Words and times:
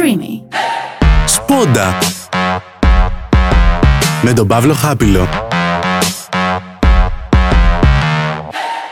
Dreamy. 0.00 0.56
Σπόντα 1.26 1.98
με 4.22 4.32
τον 4.32 4.46
Παύλο 4.46 4.74
Χάπιλο. 4.74 5.28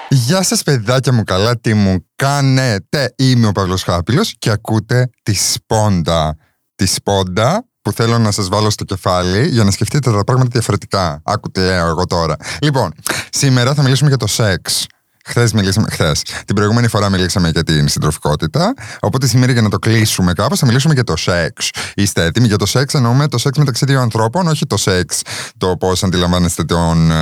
Γεια 0.09 0.43
σας 0.43 0.63
παιδάκια 0.63 1.13
μου 1.13 1.25
καλά, 1.25 1.59
τι 1.61 1.75
μου 1.75 2.05
κάνετε. 2.17 3.15
Είμαι 3.17 3.47
ο 3.47 3.53
Παύλος 3.53 3.83
Χάπιλος 3.83 4.35
και 4.39 4.51
ακούτε 4.51 5.11
τη 5.23 5.35
Σπόντα. 5.35 6.37
Τη 6.75 6.87
Σπόντα 6.87 7.65
που 7.83 7.93
θέλω 7.93 8.19
να 8.19 8.31
σας 8.31 8.49
βάλω 8.49 8.71
στο 8.71 8.85
κεφάλι 8.85 9.49
για 9.49 9.65
να 9.65 9.71
σκεφτείτε 9.71 10.13
τα 10.13 10.25
πράγματα 10.25 10.51
διαφορετικά. 10.53 11.21
Άκουτε 11.25 11.61
λέω 11.61 11.87
εγώ 11.87 12.07
τώρα. 12.07 12.37
Λοιπόν, 12.63 12.93
σήμερα 13.31 13.75
θα 13.75 13.83
μιλήσουμε 13.83 14.09
για 14.09 14.19
το 14.19 14.27
σεξ. 14.27 14.87
Χθες 15.29 15.53
μιλήσαμε, 15.53 15.87
χθες. 15.91 16.23
Την 16.23 16.55
προηγούμενη 16.55 16.89
φορά 16.89 17.09
μιλήσαμε 17.09 17.49
για 17.49 17.63
την 17.63 17.89
συντροφικότητα. 17.89 18.75
Οπότε 19.01 19.27
σήμερα 19.27 19.53
για 19.53 19.63
να 19.63 19.69
το 19.69 19.79
κλείσουμε 19.79 20.33
κάπως 20.33 20.59
θα 20.59 20.67
μιλήσουμε 20.67 20.95
για 20.95 21.05
το 21.05 21.17
σεξ. 21.17 21.71
Είστε 21.95 22.25
έτοιμοι 22.25 22.47
για 22.47 22.57
το 22.57 22.67
σεξ, 22.67 22.95
εννοούμε 22.95 23.29
το 23.29 23.39
σεξ 23.39 23.59
μεταξύ 23.59 23.85
δύο 23.85 24.01
ανθρώπων, 24.01 24.49
όχι 24.49 24.67
το 24.67 24.77
σεξ 24.77 25.21
το 25.59 25.77
πώς 25.77 26.03
αντιλαμβάνεστε 26.03 26.65
τον, 26.65 27.13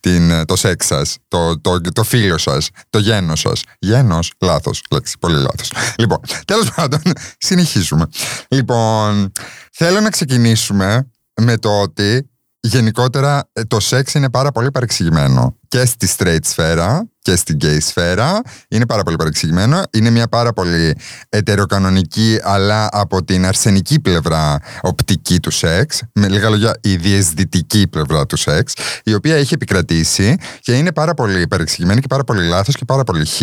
την, 0.00 0.44
το 0.44 0.56
σεξ 0.56 0.86
σας, 0.86 1.16
το, 1.28 1.60
το, 1.60 1.80
το 1.80 2.02
φίλο 2.02 2.38
σας, 2.38 2.68
το 2.90 2.98
γένος 2.98 3.40
σας. 3.40 3.62
Γένος, 3.78 4.32
λάθος. 4.40 4.82
Λέξη, 4.90 5.16
πολύ 5.20 5.36
λάθος. 5.36 5.72
Λοιπόν, 5.98 6.20
τέλος 6.44 6.70
πάντων, 6.74 7.00
συνεχίζουμε. 7.48 8.06
Λοιπόν, 8.48 9.32
θέλω 9.72 10.00
να 10.00 10.10
ξεκινήσουμε 10.10 11.10
με 11.40 11.56
το 11.56 11.80
ότι 11.80 12.28
γενικότερα 12.60 13.50
το 13.68 13.80
σεξ 13.80 14.14
είναι 14.14 14.30
πάρα 14.30 14.52
πολύ 14.52 14.70
παρεξηγημένο 14.70 15.56
και 15.68 15.84
στη 15.84 16.08
straight 16.16 16.44
σφαίρα 16.44 17.08
και 17.28 17.36
στην 17.36 17.58
gay 17.60 17.76
σφαίρα. 17.80 18.40
Είναι 18.68 18.86
πάρα 18.86 19.02
πολύ 19.02 19.16
παρεξηγημένο. 19.16 19.82
Είναι 19.92 20.10
μια 20.10 20.28
πάρα 20.28 20.52
πολύ 20.52 20.96
ετεροκανονική 21.28 22.38
αλλά 22.42 22.88
από 22.92 23.24
την 23.24 23.46
αρσενική 23.46 24.00
πλευρά 24.00 24.58
οπτική 24.80 25.40
του 25.40 25.50
σεξ. 25.50 26.02
Με 26.12 26.28
λίγα 26.28 26.48
λόγια 26.48 26.78
η 26.80 26.96
διεσδυτική 26.96 27.88
πλευρά 27.88 28.26
του 28.26 28.36
σεξ 28.36 28.72
η 29.04 29.14
οποία 29.14 29.36
έχει 29.36 29.54
επικρατήσει 29.54 30.36
και 30.60 30.72
είναι 30.72 30.92
πάρα 30.92 31.14
πολύ 31.14 31.46
παρεξηγημένη 31.46 32.00
και 32.00 32.06
πάρα 32.06 32.24
πολύ 32.24 32.46
λάθος 32.46 32.76
και 32.76 32.84
πάρα 32.84 33.04
πολύ 33.04 33.26
χ. 33.26 33.40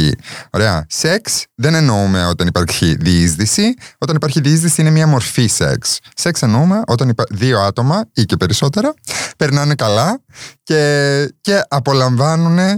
Ωραία. 0.50 0.86
Σεξ 0.90 1.46
δεν 1.56 1.74
εννοούμε 1.74 2.26
όταν 2.26 2.48
υπάρχει 2.48 2.96
διείσδυση. 3.00 3.74
Όταν 3.98 4.16
υπάρχει 4.16 4.40
διείσδυση 4.40 4.82
είναι 4.82 4.90
μια 4.90 5.08
μορφή 5.08 5.48
σεξ. 5.48 6.00
Σεξ 6.16 6.42
εννοούμε 6.42 6.82
όταν 6.88 7.14
δύο 7.30 7.60
άτομα 7.60 8.06
ή 8.14 8.24
και 8.24 8.38
περισσότερα 8.38 8.94
περνάνε 9.38 9.76
καλά 9.76 10.20
και, 10.64 11.34
και 11.42 11.62
απολαμβάνουν 11.68 12.15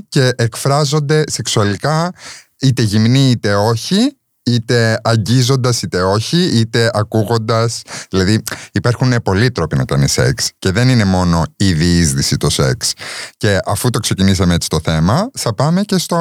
και 0.10 0.32
εκφράζονται 0.36 1.24
σεξουαλικά 1.28 2.12
είτε 2.60 2.82
γυμνοί 2.82 3.30
είτε 3.30 3.56
όχι 3.56 4.18
είτε 4.48 5.00
αγγίζοντας 5.04 5.82
είτε 5.82 6.02
όχι 6.02 6.38
είτε 6.38 6.90
ακούγοντας. 6.94 7.82
Δηλαδή 8.10 8.44
υπάρχουν 8.72 9.16
πολλοί 9.24 9.52
τρόποι 9.52 9.76
να 9.76 9.86
κάνει 9.86 10.08
σεξ 10.08 10.52
και 10.60 10.72
δεν 10.72 10.90
είναι 10.90 11.04
μόνο 11.04 11.44
η 11.56 11.74
διείσδυση 11.74 12.38
το 12.38 12.50
σεξ. 12.50 12.94
Και 13.38 13.60
αφού 13.66 13.90
το 13.90 14.00
ξεκινήσαμε 14.00 14.54
έτσι 14.54 14.70
το 14.70 14.80
θέμα 14.84 15.30
θα 15.34 15.54
πάμε 15.54 15.82
και 15.82 15.98
στο, 15.98 16.18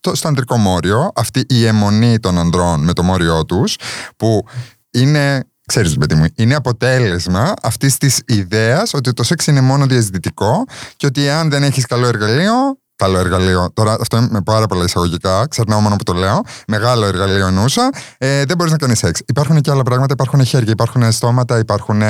το, 0.00 0.14
στο 0.14 0.28
ανδρικό 0.28 0.56
μόριο 0.56 1.12
αυτή 1.14 1.44
η 1.48 1.64
αιμονή 1.64 2.18
των 2.18 2.38
ανδρών 2.38 2.84
με 2.84 2.92
το 2.92 3.02
μόριό 3.02 3.44
τους 3.44 3.76
που 4.16 4.46
είναι 4.90 5.44
Ξέρεις 5.66 5.96
παιδί 5.96 6.14
μου, 6.14 6.26
είναι 6.36 6.54
αποτέλεσμα 6.54 7.54
αυτής 7.62 7.98
της 7.98 8.22
ιδέας 8.26 8.94
ότι 8.94 9.12
το 9.12 9.22
σεξ 9.22 9.46
είναι 9.46 9.60
μόνο 9.60 9.86
διαζητητικό 9.86 10.64
και 10.96 11.06
ότι 11.06 11.28
αν 11.28 11.50
δεν 11.50 11.62
έχεις 11.62 11.86
καλό 11.86 12.06
εργαλείο 12.06 12.78
καλό 12.96 13.18
εργαλείο. 13.18 13.70
Τώρα 13.74 13.96
αυτό 14.00 14.16
είναι 14.16 14.28
με 14.30 14.40
πάρα 14.40 14.66
πολλά 14.66 14.84
εισαγωγικά, 14.84 15.46
ξερνάω 15.48 15.80
μόνο 15.80 15.96
που 15.96 16.02
το 16.02 16.12
λέω. 16.12 16.40
Μεγάλο 16.66 17.06
εργαλείο 17.06 17.46
εννοούσα. 17.46 17.90
Ε, 18.18 18.44
δεν 18.44 18.56
μπορείς 18.56 18.72
να 18.72 18.78
κάνεις 18.78 18.98
σεξ. 18.98 19.20
Υπάρχουν 19.26 19.60
και 19.60 19.70
άλλα 19.70 19.82
πράγματα, 19.82 20.12
υπάρχουν 20.12 20.44
χέρια, 20.44 20.70
υπάρχουν 20.70 21.12
στόματα, 21.12 21.58
υπάρχουν 21.58 22.02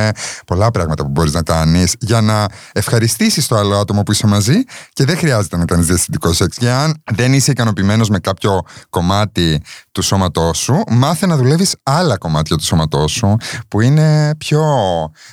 πολλά 0.46 0.70
πράγματα 0.70 1.02
που 1.02 1.08
μπορείς 1.08 1.32
να 1.32 1.42
κάνεις 1.42 1.94
για 2.00 2.20
να 2.20 2.46
ευχαριστήσεις 2.72 3.46
το 3.46 3.56
άλλο 3.56 3.76
άτομο 3.76 4.02
που 4.02 4.12
είσαι 4.12 4.26
μαζί 4.26 4.64
και 4.92 5.04
δεν 5.04 5.16
χρειάζεται 5.16 5.56
να 5.56 5.64
κάνεις 5.64 5.86
διαστητικό 5.86 6.32
σεξ. 6.32 6.56
Και 6.56 6.70
αν 6.70 7.02
δεν 7.12 7.32
είσαι 7.32 7.50
ικανοποιημένος 7.50 8.08
με 8.08 8.18
κάποιο 8.18 8.62
κομμάτι 8.90 9.62
του 9.92 10.02
σώματός 10.02 10.58
σου, 10.58 10.82
μάθε 10.88 11.26
να 11.26 11.36
δουλεύεις 11.36 11.74
άλλα 11.82 12.16
κομμάτια 12.16 12.56
του 12.56 12.64
σώματός 12.64 13.12
σου 13.12 13.36
που 13.68 13.80
είναι 13.80 14.34
πιο 14.38 14.62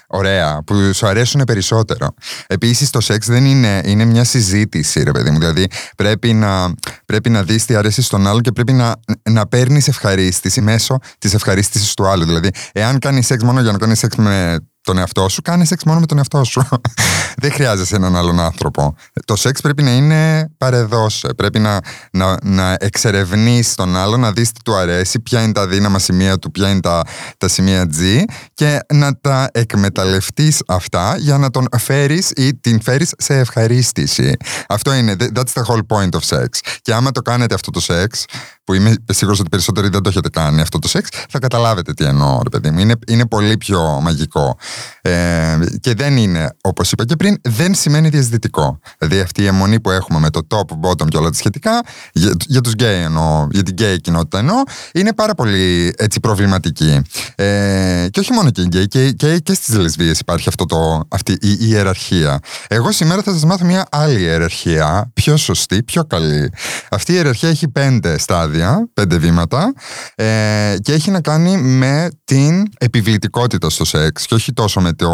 ωραία, 0.07 0.61
που 0.65 0.93
σου 0.93 1.07
αρέσουν 1.07 1.41
περισσότερο. 1.43 2.07
Επίσης, 2.47 2.89
το 2.89 3.01
σεξ 3.01 3.27
δεν 3.27 3.45
είναι, 3.45 3.81
είναι 3.85 4.05
μια 4.05 4.23
συζήτηση, 4.23 5.03
ρε 5.03 5.11
παιδί 5.11 5.29
μου. 5.29 5.41
Δηλαδή, 5.43 5.67
πρέπει 5.97 6.33
να, 6.33 6.73
πρέπει 7.05 7.29
να 7.29 7.43
δεις 7.43 7.65
τι 7.65 7.75
αρέσει 7.75 8.01
στον 8.01 8.27
άλλο 8.27 8.41
και 8.41 8.51
πρέπει 8.51 8.73
να, 8.73 8.95
να 9.29 9.47
παίρνεις 9.47 9.87
ευχαρίστηση 9.87 10.61
μέσω 10.61 10.97
της 11.17 11.33
ευχαρίστησης 11.33 11.93
του 11.93 12.07
άλλου. 12.07 12.25
Δηλαδή, 12.25 12.49
εάν 12.71 12.99
κάνεις 12.99 13.25
σεξ 13.25 13.43
μόνο 13.43 13.61
για 13.61 13.71
να 13.71 13.77
κάνεις 13.77 13.99
σεξ 13.99 14.15
με 14.15 14.57
τον 14.83 14.97
εαυτό 14.97 15.29
σου, 15.29 15.41
κάνεις 15.41 15.67
σεξ 15.67 15.83
μόνο 15.83 15.99
με 15.99 16.05
τον 16.05 16.17
εαυτό 16.17 16.43
σου. 16.43 16.67
Δεν 17.41 17.51
χρειάζεσαι 17.51 17.95
έναν 17.95 18.15
άλλον 18.15 18.39
άνθρωπο. 18.39 18.95
Το 19.25 19.35
σεξ 19.35 19.61
πρέπει 19.61 19.83
να 19.83 19.91
είναι 19.91 20.49
παρεδώσε. 20.57 21.27
Πρέπει 21.33 21.59
να, 21.59 21.79
να, 22.11 22.37
να 22.43 22.75
εξερευνείς 22.79 23.75
τον 23.75 23.97
άλλο, 23.97 24.17
να 24.17 24.31
δεις 24.31 24.51
τι 24.51 24.61
του 24.61 24.75
αρέσει, 24.75 25.19
ποια 25.19 25.41
είναι 25.41 25.51
τα 25.51 25.67
δύναμα 25.67 25.99
σημεία 25.99 26.39
του, 26.39 26.51
ποια 26.51 26.69
είναι 26.69 26.79
τα, 26.79 27.01
τα 27.37 27.47
σημεία 27.47 27.85
G 27.97 28.23
και 28.53 28.79
να 28.93 29.19
τα 29.21 29.49
εκμεταλλευτείς 29.51 30.61
αυτά 30.67 31.15
για 31.17 31.37
να 31.37 31.49
τον 31.49 31.67
φέρεις 31.79 32.31
ή 32.35 32.55
την 32.55 32.81
φέρεις 32.81 33.11
σε 33.17 33.37
ευχαρίστηση. 33.37 34.37
Αυτό 34.67 34.93
είναι. 34.93 35.15
That's 35.19 35.53
the 35.53 35.63
whole 35.67 35.97
point 35.97 36.09
of 36.09 36.37
sex. 36.37 36.47
Και 36.81 36.93
άμα 36.93 37.11
το 37.11 37.21
κάνετε 37.21 37.53
αυτό 37.53 37.71
το 37.71 37.79
σεξ, 37.79 38.25
που 38.63 38.73
είμαι 38.73 38.95
σίγουρος 39.11 39.39
ότι 39.39 39.49
περισσότεροι 39.49 39.89
δεν 39.89 40.01
το 40.01 40.09
έχετε 40.09 40.29
κάνει 40.29 40.61
αυτό 40.61 40.79
το 40.79 40.87
σεξ, 40.87 41.09
θα 41.29 41.39
καταλάβετε 41.39 41.93
τι 41.93 42.05
εννοώ, 42.05 42.39
ρε 42.43 42.49
παιδί 42.49 42.71
μου. 42.71 42.79
Είναι, 42.79 42.95
είναι 43.07 43.25
πολύ 43.25 43.57
πιο 43.57 43.99
μαγικό. 44.01 44.57
Ε, 45.01 45.59
και 45.79 45.93
δεν 45.93 46.17
είναι, 46.17 46.49
όπως 46.61 46.91
είπα 46.91 47.05
και 47.05 47.15
πριν, 47.15 47.37
δεν 47.41 47.75
σημαίνει 47.75 48.09
διεισδυτικό. 48.09 48.79
Δηλαδή 48.97 49.19
αυτή 49.19 49.41
η 49.41 49.45
εμμονή 49.45 49.79
που 49.79 49.91
έχουμε 49.91 50.19
με 50.19 50.29
το 50.29 50.47
top, 50.49 50.89
bottom 50.89 51.07
και 51.07 51.17
όλα 51.17 51.29
τα 51.29 51.37
σχετικά, 51.37 51.83
για, 52.13 52.31
για 52.47 52.61
τους 52.61 52.73
γκέι 52.73 53.01
εννοώ, 53.01 53.47
για 53.51 53.63
την 53.63 53.73
γκέι 53.73 54.01
κοινότητα 54.01 54.37
εννοώ, 54.39 54.55
είναι 54.93 55.13
πάρα 55.13 55.35
πολύ 55.35 55.93
έτσι, 55.97 56.19
προβληματική. 56.19 57.01
Ε, 57.35 58.07
και 58.11 58.19
όχι 58.19 58.33
μόνο 58.33 58.49
και 58.49 58.61
γκέι, 58.61 58.87
και, 58.87 59.11
και, 59.11 59.37
και 59.37 59.53
στις 59.53 59.75
λεσβείε 59.75 60.13
υπάρχει 60.19 60.49
αυτό 60.49 60.65
το, 60.65 61.01
αυτή 61.07 61.31
η, 61.31 61.49
η 61.49 61.57
ιεραρχία. 61.59 62.39
Εγώ 62.67 62.91
σήμερα 62.91 63.21
θα 63.21 63.31
σας 63.31 63.45
μάθω 63.45 63.65
μια 63.65 63.85
άλλη 63.91 64.19
ιεραρχία, 64.21 65.11
πιο 65.13 65.37
σωστή, 65.37 65.83
πιο 65.83 66.05
καλή. 66.05 66.51
Αυτή 66.89 67.11
η 67.11 67.15
ιεραρχία 67.15 67.49
έχει 67.49 67.67
πέντε 67.67 68.17
στάδια, 68.17 68.89
πέντε 68.93 69.17
βήματα 69.17 69.73
ε, 70.15 70.75
και 70.81 70.93
έχει 70.93 71.11
να 71.11 71.21
κάνει 71.21 71.57
με 71.57 72.09
την 72.23 72.63
επιβλητικότητα 72.77 73.69
στο 73.69 73.85
σεξ 73.85 74.25
και 74.25 74.33
όχι 74.33 74.53
τόσο 74.63 74.81
με 74.81 74.93
το, 74.93 75.09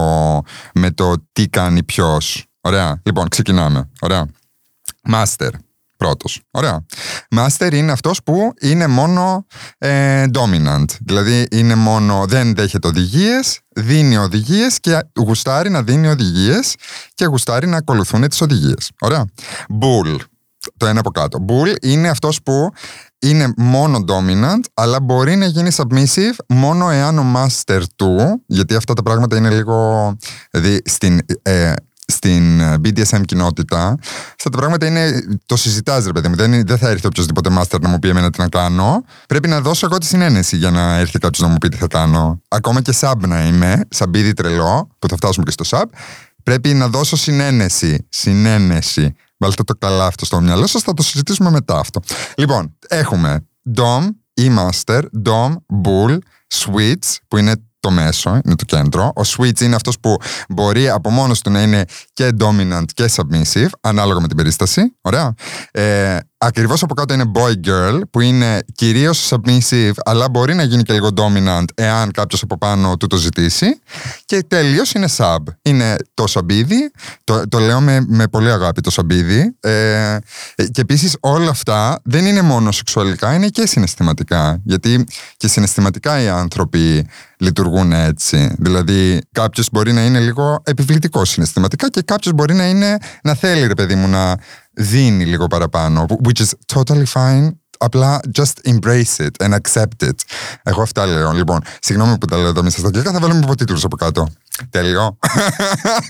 με 0.74 0.92
το 0.92 1.14
τι 1.32 1.48
κάνει 1.48 1.84
ποιος. 1.84 2.46
Ωραία. 2.62 3.02
Λοιπόν, 3.04 3.28
ξεκινάμε. 3.28 3.90
Ωραία. 4.02 4.26
Master. 5.12 5.50
Πρώτος. 5.98 6.42
Ωραία. 6.52 6.86
Master 7.36 7.74
είναι 7.74 7.92
αυτός 7.92 8.24
που 8.24 8.54
είναι 8.60 8.88
μόνο 8.88 9.46
ε, 9.78 10.26
dominant. 10.34 10.86
Δηλαδή 11.06 11.48
είναι 11.52 11.76
μόνο, 11.76 12.26
δεν 12.26 12.56
δέχεται 12.56 12.88
οδηγίες, 12.88 13.60
δίνει 13.70 14.18
οδηγίες 14.18 14.80
και 14.80 15.04
γουστάρει 15.20 15.70
να 15.70 15.84
δίνει 15.84 16.08
οδηγίες 16.08 16.76
και 17.14 17.26
γουστάρει 17.26 17.68
να 17.68 17.78
ακολουθούν 17.78 18.28
τις 18.28 18.42
οδηγίες. 18.42 18.92
Ωραία. 19.00 19.26
Bull. 19.82 20.18
Το 20.78 20.86
ένα 20.86 21.00
από 21.00 21.12
κάτω. 21.12 21.46
Bull 21.48 21.76
είναι 21.82 22.10
αυτός 22.10 22.42
που 22.44 22.72
είναι 23.20 23.54
μόνο 23.58 24.04
dominant, 24.08 24.64
αλλά 24.74 25.02
μπορεί 25.02 25.36
να 25.36 25.46
γίνει 25.46 25.70
submissive 25.76 26.36
μόνο 26.48 26.90
εάν 26.90 27.18
ο 27.18 27.26
master 27.36 27.82
του, 27.96 28.44
γιατί 28.46 28.76
αυτά 28.76 28.94
τα 28.94 29.04
πράγματα 29.04 29.38
είναι 29.38 29.50
λίγο. 29.50 30.18
Δηλαδή 30.52 30.82
στην, 30.86 31.20
ε, 31.42 31.74
στην 32.06 32.62
BDSM 32.84 33.22
κοινότητα, 33.26 33.98
αυτά 34.30 34.50
τα 34.50 34.58
πράγματα 34.58 34.86
είναι. 34.86 35.24
Το 35.46 35.56
συζητάς, 35.58 36.06
ρε 36.06 36.12
παιδί 36.12 36.28
μου. 36.28 36.36
Δεν, 36.36 36.66
δεν 36.66 36.78
θα 36.78 36.90
έρθει 36.90 37.08
οποιοδήποτε 37.08 37.50
master 37.60 37.80
να 37.82 37.90
μου 37.90 38.00
πει 38.00 38.10
εμένα 38.10 38.30
τι 38.30 38.40
να 38.40 38.50
κάνω. 38.50 39.04
Πρέπει 39.28 39.48
να 39.48 39.62
δώσω 39.62 39.86
εγώ 39.86 39.98
τη 39.98 40.06
συνένεση 40.06 40.58
για 40.58 40.72
να 40.72 40.98
έρθει 40.98 41.20
κάποιος 41.20 41.42
να 41.42 41.48
μου 41.48 41.58
πει 41.58 41.70
τι 41.70 41.78
θα 41.78 41.88
κάνω. 41.88 42.42
Ακόμα 42.48 42.82
και 42.82 42.94
sub 43.00 43.16
να 43.28 43.46
είμαι, 43.46 43.82
σαμπίδι 43.90 44.34
τρελό, 44.34 44.90
που 45.00 45.08
θα 45.08 45.16
φτάσουμε 45.16 45.46
και 45.46 45.64
στο 45.64 45.78
sub, 45.78 45.86
πρέπει 46.44 46.74
να 46.74 46.88
δώσω 46.88 47.16
συνένεση. 47.16 48.08
Συνένεση. 48.10 49.16
Βάλτε 49.40 49.64
το 49.64 49.76
καλά 49.76 50.06
αυτό 50.06 50.26
στο 50.26 50.42
μυαλό 50.42 50.68
σας, 50.68 50.82
θα 50.82 50.94
το 50.94 51.04
συζητήσουμε 51.04 51.50
μετά 51.50 51.80
αυτό. 51.80 52.00
Λοιπόν, 52.38 52.78
έχουμε 52.88 53.48
DOM, 53.76 54.08
E-Master, 54.42 55.02
DOM, 55.26 55.56
Bull, 55.84 56.18
Switch, 56.48 57.16
που 57.28 57.38
είναι 57.38 57.56
το 57.80 57.92
μέσο, 57.92 58.40
είναι 58.46 58.56
το 58.56 58.66
κέντρο. 58.66 59.12
Ο 59.16 59.22
switch 59.26 59.62
είναι 59.62 59.76
αυτός 59.76 60.00
που 60.00 60.18
μπορεί 60.50 60.90
από 60.90 61.10
μόνος 61.10 61.42
του 61.42 61.50
να 61.50 61.62
είναι 61.62 61.86
και 62.14 62.30
dominant 62.40 62.86
και 62.94 63.10
submissive, 63.16 63.70
ανάλογα 63.82 64.22
με 64.22 64.28
την 64.28 64.38
περίσταση. 64.38 64.96
Ωραία. 65.02 65.34
Ε, 65.72 66.18
Ακριβώς 66.42 66.84
από 66.84 66.94
κάτω 66.94 67.14
είναι 67.14 67.32
boy 67.34 67.54
girl, 67.68 68.02
που 68.12 68.20
είναι 68.20 68.60
κυρίως 68.76 69.30
submissive, 69.30 69.94
αλλά 70.06 70.30
μπορεί 70.30 70.54
να 70.54 70.64
γίνει 70.64 70.84
και 70.84 70.94
λίγο 70.94 71.10
dominant 71.16 71.64
εάν 71.76 72.12
κάποιος 72.12 72.42
από 72.42 72.58
πάνω 72.58 72.98
του 72.98 73.08
το 73.08 73.18
ζητήσει. 73.18 73.80
Και 74.26 74.44
τέλειο 74.48 74.84
είναι 74.96 75.08
sub. 75.18 75.38
Είναι 75.62 75.96
το 76.14 76.28
σαμπίδι, 76.28 76.92
το, 77.24 77.48
το 77.48 77.60
λέω 77.60 77.82
με, 77.82 78.06
με 78.08 78.28
πολύ 78.28 78.52
αγάπη 78.52 78.82
το 78.82 78.92
σαμπίδι. 78.92 79.56
Ε, 79.60 80.18
και 80.56 80.82
επίσης 80.82 81.16
όλα 81.20 81.50
αυτά 81.50 82.00
δεν 82.04 82.26
είναι 82.26 82.42
μόνο 82.42 82.72
σεξουαλικά, 82.72 83.34
είναι 83.34 83.48
και 83.48 83.66
συναισθηματικά. 83.66 84.62
Γιατί 84.64 85.06
και 85.38 85.48
συναισθηματικά 85.48 86.22
οι 86.22 86.28
άνθρωποι 86.28 87.08
λειτουργούν 87.38 87.92
έτσι. 87.92 88.56
Δηλαδή, 88.60 89.22
κάποιος 89.32 89.70
μπορεί 89.72 89.94
να 89.94 90.06
είναι 90.06 90.20
λίγο 90.20 90.62
επιβλητικός 90.64 91.30
συναισθηματικά 91.30 91.90
και 91.90 92.02
κάποιος 92.02 92.34
μπορεί 92.34 92.54
να 92.54 92.68
είναι 92.68 92.98
να 93.24 93.34
θέλει, 93.34 93.68
ρε 93.68 93.74
παιδί 93.74 93.96
μου, 93.96 94.08
να 94.08 94.36
δίνει 94.80 95.26
λίγο 95.26 95.48
παραπάνω. 95.48 96.06
Which 96.24 96.42
is 96.42 96.50
totally 96.76 97.06
fine. 97.14 97.50
Απλά 97.82 98.20
just 98.38 98.72
embrace 98.72 99.18
it 99.18 99.46
and 99.46 99.54
accept 99.54 100.08
it. 100.08 100.16
Εγώ 100.64 100.82
αυτά 100.82 101.06
λέω. 101.06 101.32
Λοιπόν, 101.32 101.60
συγγνώμη 101.80 102.18
που 102.18 102.26
τα 102.26 102.38
λέω 102.38 102.48
εδώ 102.48 102.64
μέσα 102.64 102.78
στα 102.78 102.88
αγγλικά, 102.88 103.12
θα 103.12 103.20
βάλουμε 103.20 103.40
υποτίτλους 103.44 103.84
από 103.84 103.96
κάτω. 103.96 104.28
Τέλειο. 104.70 105.18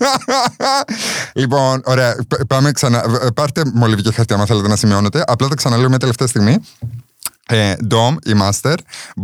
λοιπόν, 1.42 1.82
ωραία. 1.86 2.16
Πάμε 2.48 2.72
ξανά. 2.72 3.04
Πάρτε 3.36 3.62
μολύβι 3.74 4.02
και 4.02 4.12
χαρτιά, 4.12 4.36
αν 4.36 4.46
θέλετε 4.46 4.68
να 4.68 4.76
σημειώνετε. 4.76 5.24
Απλά 5.28 5.48
τα 5.48 5.56
ξαναλέω 5.56 5.90
μια 5.90 5.98
τελευταία 5.98 6.28
στιγμή. 6.28 6.58
Ε, 7.48 7.74
Dom, 7.90 8.16
η 8.26 8.32
Master, 8.42 8.76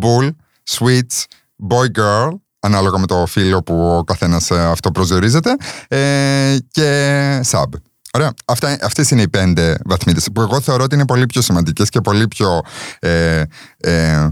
Bull, 0.02 0.30
Sweets, 0.70 1.24
Boy 1.70 2.00
Girl, 2.00 2.30
ανάλογα 2.60 2.98
με 2.98 3.06
το 3.06 3.26
φίλο 3.26 3.64
που 3.64 3.98
ο 3.98 4.04
καθένας 4.04 4.52
ε, 4.52 4.66
αυτό 4.66 4.92
προσδιορίζεται, 4.92 5.56
ε, 5.88 6.58
και 6.72 7.40
Sub. 7.52 7.70
Ωραία. 8.16 8.34
Αυτά, 8.46 8.78
αυτές 8.82 9.12
είναι 9.12 9.22
οι 9.22 9.30
πέντε 9.30 9.78
βαθμίδες 9.86 10.28
που 10.34 10.42
εγώ 10.42 10.62
θεωρώ 10.62 10.84
ότι 10.84 10.96
είναι 10.96 11.06
πολύ 11.06 11.26
πιο 11.26 11.42
σημαντικές 11.42 11.90
και 11.90 12.02
πολύ 12.02 12.28
πιο 12.28 12.62
ε, 13.00 13.44
ε, 13.78 14.28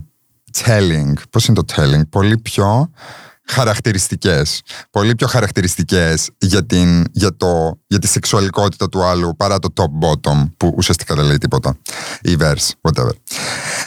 telling. 0.64 1.14
Πώς 1.30 1.46
είναι 1.46 1.64
το 1.64 1.74
telling? 1.76 2.02
Πολύ 2.10 2.38
πιο 2.38 2.92
χαρακτηριστικές. 3.48 4.62
Πολύ 4.92 5.16
πιο 5.16 5.28
χαρακτηριστικές 5.28 6.30
για, 6.38 6.66
την, 6.66 7.04
για, 7.12 7.36
το, 7.36 7.80
για 7.88 8.00
τη 8.00 8.08
σεξουαλικότητα 8.08 8.90
του 8.90 9.04
άλλου 9.04 9.36
παρά 9.36 9.60
το 9.60 9.74
top-bottom 9.76 10.52
που 10.58 10.74
ουσιαστικά 10.78 11.16
δεν 11.16 11.26
λέει 11.26 11.38
τίποτα. 11.38 11.78
Ή 12.22 12.38
verse, 12.40 12.70
whatever. 12.82 13.12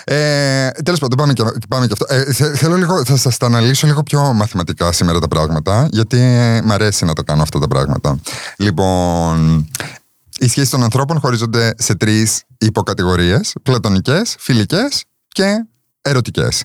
Ε, 0.05 0.71
Τέλος 0.71 1.01
πάντων, 1.01 1.19
πάμε 1.19 1.33
και, 1.33 1.43
πάμε 1.69 1.87
και 1.87 1.93
αυτό. 1.93 2.15
Ε, 2.15 2.33
θέλω 2.33 2.77
λίγο, 2.77 3.05
θα 3.05 3.17
σας 3.17 3.37
τα 3.37 3.47
αναλύσω 3.47 3.87
λίγο 3.87 4.03
πιο 4.03 4.33
μαθηματικά 4.33 4.93
σήμερα 4.93 5.19
τα 5.19 5.29
πράγματα, 5.29 5.89
γιατί 5.91 6.17
μ' 6.65 6.73
αρέσει 6.73 7.05
να 7.05 7.13
τα 7.13 7.23
κάνω 7.23 7.43
αυτά 7.43 7.59
τα 7.59 7.69
πράγματα. 7.69 8.19
Λοιπόν, 8.59 9.69
οι 10.39 10.49
σχέσεις 10.49 10.71
των 10.71 10.83
ανθρώπων 10.83 11.21
χωρίζονται 11.21 11.75
σε 11.77 11.95
τρεις 11.95 12.43
υποκατηγορίες: 12.59 13.53
πλατωνικές, 13.63 14.37
φιλικές 14.39 15.05
και 15.29 15.67
ερωτικές. 16.07 16.63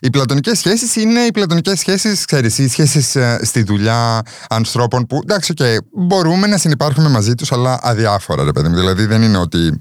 Οι 0.00 0.10
πλατωνικές 0.10 0.58
σχέσεις 0.58 0.96
είναι 0.96 1.20
οι 1.20 1.30
πλατωνικές 1.30 1.78
σχέσεις, 1.78 2.24
ξέρεις, 2.24 2.58
οι 2.58 2.68
σχέσεις 2.68 3.16
ε, 3.16 3.40
στη 3.42 3.62
δουλειά 3.62 4.22
ανθρώπων 4.48 5.06
που 5.06 5.20
εντάξει, 5.22 5.54
okay, 5.58 5.76
μπορούμε 5.92 6.46
να 6.46 6.56
συνεπάρχουμε 6.56 7.08
μαζί 7.08 7.34
τους, 7.34 7.52
αλλά 7.52 7.78
αδιάφορα, 7.82 8.44
ρε 8.44 8.52
παιδί 8.52 8.68
μου. 8.68 8.74
Δηλαδή 8.74 9.06
δεν 9.06 9.22
είναι 9.22 9.38
ότι 9.38 9.80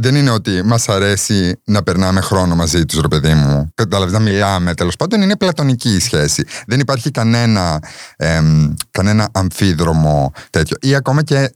δεν 0.00 0.14
είναι 0.14 0.30
ότι 0.30 0.62
μας 0.64 0.88
αρέσει 0.88 1.60
να 1.64 1.82
περνάμε 1.82 2.20
χρόνο 2.20 2.54
μαζί 2.54 2.84
τους, 2.84 3.00
ρε 3.00 3.08
παιδί 3.08 3.34
μου. 3.34 3.70
Κατάλαβε 3.74 4.12
να 4.12 4.18
μιλάμε, 4.18 4.74
τέλος 4.74 4.96
πάντων. 4.96 5.22
Είναι 5.22 5.36
πλατωνική 5.36 5.94
η 5.94 6.00
σχέση. 6.00 6.44
Δεν 6.66 6.80
υπάρχει 6.80 7.10
κανένα, 7.10 7.82
εμ, 8.16 8.74
κανένα 8.90 9.28
αμφίδρομο 9.32 10.32
τέτοιο. 10.50 10.76
Ή 10.80 10.94
ακόμα 10.94 11.22
και 11.22 11.50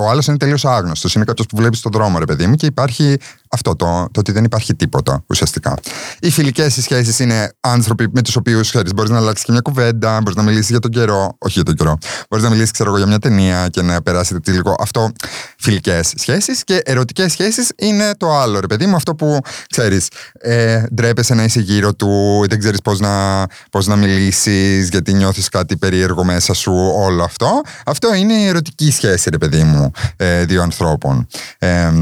ο 0.00 0.08
άλλος 0.10 0.26
είναι 0.26 0.36
τελείως 0.36 0.64
άγνωστος. 0.64 1.14
Είναι 1.14 1.24
κάποιος 1.24 1.46
που 1.46 1.56
βλέπει 1.56 1.76
στον 1.76 1.92
δρόμο, 1.92 2.18
ρε 2.18 2.24
παιδί 2.24 2.46
μου, 2.46 2.54
και 2.54 2.66
υπάρχει 2.66 3.16
αυτό 3.48 3.76
το, 3.76 4.08
το 4.10 4.20
ότι 4.20 4.32
δεν 4.32 4.44
υπάρχει 4.44 4.74
τίποτα 4.74 5.24
ουσιαστικά. 5.26 5.74
Οι 6.20 6.30
φιλικές 6.30 6.78
σχέσεις 6.80 7.18
είναι 7.18 7.52
άνθρωποι 7.60 8.08
με 8.12 8.22
τους 8.22 8.36
οποίους 8.36 8.72
μπορείς 8.94 9.10
να 9.10 9.16
αλλάξεις 9.16 9.44
και 9.44 9.52
μια 9.52 9.60
κουβέντα, 9.60 10.18
μπορείς 10.18 10.34
να 10.34 10.42
μιλήσεις 10.42 10.70
για 10.70 10.78
τον 10.78 10.90
καιρό. 10.90 11.36
Όχι 11.38 11.52
για 11.52 11.62
τον 11.62 11.74
καιρό. 11.74 11.98
Μπορείς 12.30 12.44
να 12.44 12.50
μιλήσεις, 12.50 12.70
ξέρω 12.70 12.88
εγώ, 12.88 12.98
για 12.98 13.06
μια 13.06 13.18
ταινία 13.18 13.68
και 13.68 13.82
να 13.82 14.02
περάσετε 14.02 14.52
λίγο. 14.52 14.74
Αυτό 14.78 15.12
φιλικές 15.58 16.12
σχέσεις. 16.16 16.64
Και 16.64 16.80
ερωτικές 16.84 17.32
σχέσεις 17.32 17.70
είναι 17.76 18.14
το 18.16 18.38
άλλο, 18.38 18.60
ρε 18.60 18.66
παιδί 18.66 18.86
μου, 18.86 18.96
αυτό 18.96 19.14
που 19.14 19.38
ξέρεις, 19.70 20.08
ε, 20.32 20.82
ντρέπεσαι 20.94 21.34
να 21.34 21.44
είσαι 21.44 21.60
γύρω 21.60 21.94
του, 21.94 22.44
δεν 22.48 22.58
ξέρεις 22.58 22.80
πώς 22.80 23.00
να, 23.00 23.46
πώς 23.70 23.86
να 23.86 23.96
μιλήσεις, 23.96 24.88
γιατί 24.88 25.12
νιώθεις 25.12 25.48
κάτι 25.48 25.76
περίεργο 25.76 26.24
μέσα 26.24 26.54
σου, 26.54 26.72
όλο 26.96 27.24
αυτό. 27.24 27.60
Αυτό 27.86 28.14
είναι 28.14 28.32
η 28.32 28.46
ερωτική 28.46 28.90
σχέση, 28.90 29.30
ρε 29.30 29.38
παιδί 29.42 29.62
μου, 29.62 29.90
ε, 30.16 30.44
δύο 30.44 30.62
ανθρώπων. 30.62 31.26
Ε, 31.58 31.92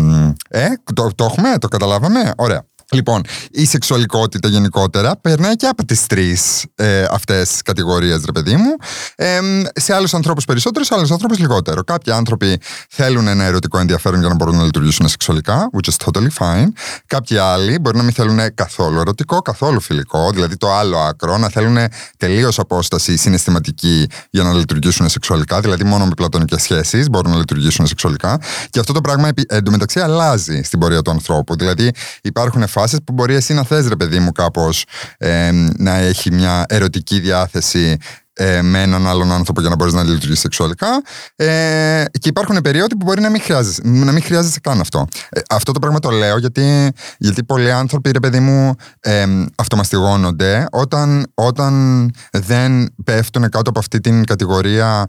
ε, 0.48 0.66
το, 0.94 1.10
το 1.14 1.24
έχουμε, 1.24 1.58
το 1.58 1.68
καταλάβαμε; 1.68 2.32
Ωραία. 2.36 2.64
Λοιπόν, 2.92 3.22
η 3.50 3.66
σεξουαλικότητα 3.66 4.48
γενικότερα 4.48 5.16
περνάει 5.16 5.56
και 5.56 5.66
από 5.66 5.84
τις 5.84 6.06
τρεις 6.06 6.64
ε, 6.74 7.04
αυτές 7.10 7.62
κατηγορίες, 7.64 8.22
ρε 8.24 8.32
παιδί 8.32 8.56
μου. 8.56 8.76
Ε, 9.16 9.38
σε 9.74 9.94
άλλους 9.94 10.14
ανθρώπους 10.14 10.44
περισσότερο, 10.44 10.84
σε 10.84 10.94
άλλους 10.94 11.10
ανθρώπους 11.10 11.38
λιγότερο. 11.38 11.84
Κάποιοι 11.84 12.12
άνθρωποι 12.12 12.60
θέλουν 12.88 13.26
ένα 13.26 13.44
ερωτικό 13.44 13.78
ενδιαφέρον 13.78 14.20
για 14.20 14.28
να 14.28 14.34
μπορούν 14.34 14.56
να 14.56 14.64
λειτουργήσουν 14.64 15.08
σεξουαλικά, 15.08 15.70
which 15.72 15.90
is 15.90 16.10
totally 16.10 16.28
fine. 16.38 16.66
Κάποιοι 17.06 17.36
άλλοι 17.36 17.78
μπορεί 17.78 17.96
να 17.96 18.02
μην 18.02 18.12
θέλουν 18.12 18.54
καθόλου 18.54 19.00
ερωτικό, 19.00 19.38
καθόλου 19.38 19.80
φιλικό, 19.80 20.30
δηλαδή 20.30 20.56
το 20.56 20.72
άλλο 20.72 20.98
άκρο, 20.98 21.38
να 21.38 21.48
θέλουν 21.48 21.76
τελείως 22.16 22.58
απόσταση 22.58 23.16
συναισθηματική 23.16 24.06
για 24.30 24.42
να 24.42 24.52
λειτουργήσουν 24.52 25.08
σεξουαλικά, 25.08 25.60
δηλαδή 25.60 25.84
μόνο 25.84 26.04
με 26.04 26.14
πλατωνικές 26.16 26.62
σχέσεις 26.62 27.10
μπορούν 27.10 27.30
να 27.30 27.38
λειτουργήσουν 27.38 27.86
σεξουαλικά. 27.86 28.40
Και 28.70 28.78
αυτό 28.78 28.92
το 28.92 29.00
πράγμα 29.00 29.28
εντωμεταξύ 29.46 30.00
αλλάζει 30.00 30.62
στην 30.62 30.78
πορεία 30.78 31.02
του 31.02 31.10
ανθρώπου. 31.10 31.56
Δηλαδή 31.56 31.90
υπάρχουν 32.22 32.68
που 33.04 33.12
μπορεί 33.12 33.34
εσύ 33.34 33.54
να 33.54 33.62
θες 33.62 33.88
ρε 33.88 33.96
παιδί 33.96 34.18
μου 34.18 34.32
κάπως 34.32 34.84
ε, 35.18 35.50
να 35.76 35.96
έχει 35.96 36.32
μια 36.32 36.64
ερωτική 36.68 37.20
διάθεση 37.20 37.96
ε, 38.40 38.62
με 38.62 38.82
έναν 38.82 39.06
άλλον 39.06 39.32
άνθρωπο 39.32 39.60
για 39.60 39.70
να 39.70 39.76
μπορείς 39.76 39.92
να 39.92 40.02
λειτουργήσει 40.02 40.40
σεξουαλικά. 40.40 41.02
Ε, 41.36 42.04
και 42.20 42.28
υπάρχουν 42.28 42.60
περίοδοι 42.60 42.96
που 42.96 43.04
μπορεί 43.04 43.20
να 43.20 43.30
μην 43.30 43.40
χρειάζεσαι, 43.40 43.80
να 43.84 44.12
μην 44.12 44.22
χρειάζεσαι 44.22 44.60
καν 44.60 44.80
αυτό. 44.80 45.06
Ε, 45.28 45.40
αυτό 45.50 45.72
το 45.72 45.78
πράγμα 45.78 45.98
το 45.98 46.10
λέω 46.10 46.38
γιατί, 46.38 46.92
γιατί 47.18 47.44
πολλοί 47.44 47.72
άνθρωποι, 47.72 48.10
ρε 48.10 48.20
παιδί 48.20 48.40
μου, 48.40 48.74
ε, 49.00 49.26
αυτομαστιγώνονται 49.56 50.66
όταν, 50.70 51.26
όταν 51.34 52.10
δεν 52.32 52.94
πέφτουν 53.04 53.48
κάτω 53.48 53.70
από 53.70 53.78
αυτή 53.78 54.00
την 54.00 54.24
κατηγορία 54.24 55.06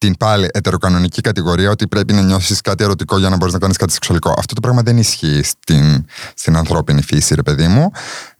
την 0.00 0.16
πάλι 0.16 0.48
ετεροκανονική 0.52 1.20
κατηγορία 1.20 1.70
ότι 1.70 1.88
πρέπει 1.88 2.12
να 2.12 2.22
νιώσεις 2.22 2.60
κάτι 2.60 2.84
ερωτικό 2.84 3.18
για 3.18 3.28
να 3.28 3.36
μπορείς 3.36 3.52
να 3.52 3.58
κάνεις 3.58 3.76
κάτι 3.76 3.92
σεξουαλικό. 3.92 4.34
Αυτό 4.38 4.54
το 4.54 4.60
πράγμα 4.60 4.82
δεν 4.82 4.98
ισχύει 4.98 5.42
στην, 5.42 6.04
στην 6.34 6.56
ανθρώπινη 6.56 7.02
φύση, 7.02 7.34
ρε 7.34 7.42
παιδί 7.42 7.66
μου. 7.66 7.90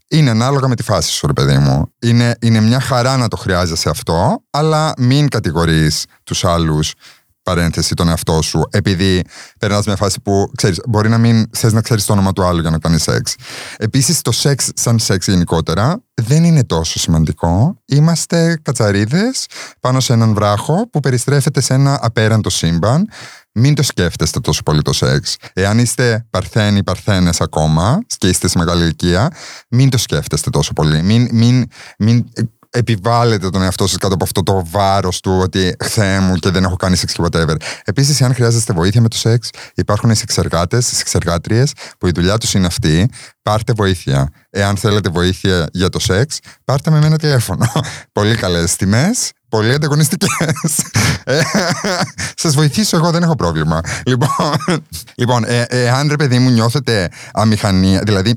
Είναι 0.08 0.30
ανάλογα 0.30 0.68
με 0.68 0.74
τη 0.74 0.82
φάση 0.82 1.10
σου, 1.12 1.26
ρε 1.26 1.32
παιδί 1.32 1.58
μου. 1.58 1.92
Είναι, 1.98 2.36
είναι 2.40 2.60
μια 2.60 2.80
χαρά 2.80 3.16
να 3.16 3.28
το 3.28 3.36
χρειάζεσαι 3.36 3.88
αυτό, 3.88 4.42
αλλά 4.50 4.92
μην 4.98 5.28
κατηγορείς 5.28 6.04
τους 6.24 6.44
άλλους 6.44 6.92
παρένθεση 7.54 7.94
τον 7.94 8.08
εαυτό 8.08 8.42
σου, 8.42 8.62
επειδή 8.70 9.22
περνάς 9.58 9.86
μια 9.86 9.96
φάση 9.96 10.20
που 10.20 10.50
ξέρεις, 10.56 10.80
μπορεί 10.88 11.08
να 11.08 11.18
μην 11.18 11.46
θες 11.52 11.72
να 11.72 11.80
ξέρεις 11.80 12.04
το 12.04 12.12
όνομα 12.12 12.32
του 12.32 12.44
άλλου 12.44 12.60
για 12.60 12.70
να 12.70 12.78
κάνεις 12.78 13.02
σεξ. 13.02 13.34
Επίσης, 13.76 14.22
το 14.22 14.32
σεξ, 14.32 14.70
σαν 14.74 14.98
σεξ 14.98 15.26
γενικότερα, 15.26 16.02
δεν 16.14 16.44
είναι 16.44 16.64
τόσο 16.64 16.98
σημαντικό. 16.98 17.82
Είμαστε 17.84 18.58
κατσαρίδες 18.62 19.46
πάνω 19.80 20.00
σε 20.00 20.12
έναν 20.12 20.34
βράχο 20.34 20.88
που 20.90 21.00
περιστρέφεται 21.00 21.60
σε 21.60 21.74
ένα 21.74 21.98
απέραντο 22.02 22.50
σύμπαν. 22.50 23.08
Μην 23.52 23.74
το 23.74 23.82
σκέφτεστε 23.82 24.40
τόσο 24.40 24.62
πολύ 24.62 24.82
το 24.82 24.92
σεξ. 24.92 25.36
Εάν 25.52 25.78
είστε 25.78 26.26
παρθένοι, 26.30 26.84
παρθένες 26.84 27.40
ακόμα 27.40 27.98
και 28.18 28.28
είστε 28.28 28.48
σε 28.48 28.58
μεγάλη 28.58 28.82
ηλικία, 28.82 29.30
μην 29.68 29.90
το 29.90 29.98
σκέφτεστε 29.98 30.50
τόσο 30.50 30.72
πολύ. 30.72 31.02
Μην, 31.02 31.28
μην, 31.32 31.64
μην 31.98 32.24
επιβάλλετε 32.70 33.50
τον 33.50 33.62
εαυτό 33.62 33.86
σας 33.86 33.96
κάτω 33.96 34.14
από 34.14 34.24
αυτό 34.24 34.42
το 34.42 34.62
βάρος 34.70 35.20
του 35.20 35.38
ότι 35.42 35.76
χθε 35.84 36.20
μου 36.20 36.34
και 36.34 36.50
δεν 36.50 36.64
έχω 36.64 36.76
κάνει 36.76 36.96
σεξ 36.96 37.12
και 37.12 37.22
whatever. 37.26 37.54
Επίσης, 37.84 38.22
αν 38.22 38.34
χρειάζεστε 38.34 38.72
βοήθεια 38.72 39.00
με 39.00 39.08
το 39.08 39.16
σεξ, 39.16 39.50
υπάρχουν 39.74 40.10
οι 40.10 40.14
σεξεργάτες, 40.16 40.92
οι 40.92 40.94
σεξεργάτριες 40.94 41.72
που 41.98 42.06
η 42.06 42.10
δουλειά 42.10 42.38
τους 42.38 42.54
είναι 42.54 42.66
αυτή. 42.66 43.10
Πάρτε 43.42 43.72
βοήθεια. 43.72 44.32
Εάν 44.50 44.76
θέλετε 44.76 45.08
βοήθεια 45.08 45.66
για 45.72 45.88
το 45.88 45.98
σεξ, 45.98 46.38
πάρτε 46.64 46.90
με 46.90 47.06
ένα 47.06 47.18
τηλέφωνο. 47.18 47.66
Πολύ 48.12 48.34
καλές 48.34 48.76
τιμές, 48.76 49.30
πολύ 49.50 49.74
ανταγωνιστικές. 49.74 50.78
Ε, 51.24 51.40
Σας 52.36 52.54
βοηθήσω, 52.54 52.96
εγώ 52.96 53.10
δεν 53.10 53.22
έχω 53.22 53.34
πρόβλημα. 53.34 53.80
Λοιπόν, 54.06 54.56
λοιπόν 55.14 55.44
ε, 55.44 55.64
εάν 55.68 56.08
ρε 56.08 56.16
παιδί 56.16 56.38
μου 56.38 56.50
νιώθετε 56.50 57.08
αμηχανία, 57.32 58.02
δηλαδή, 58.04 58.36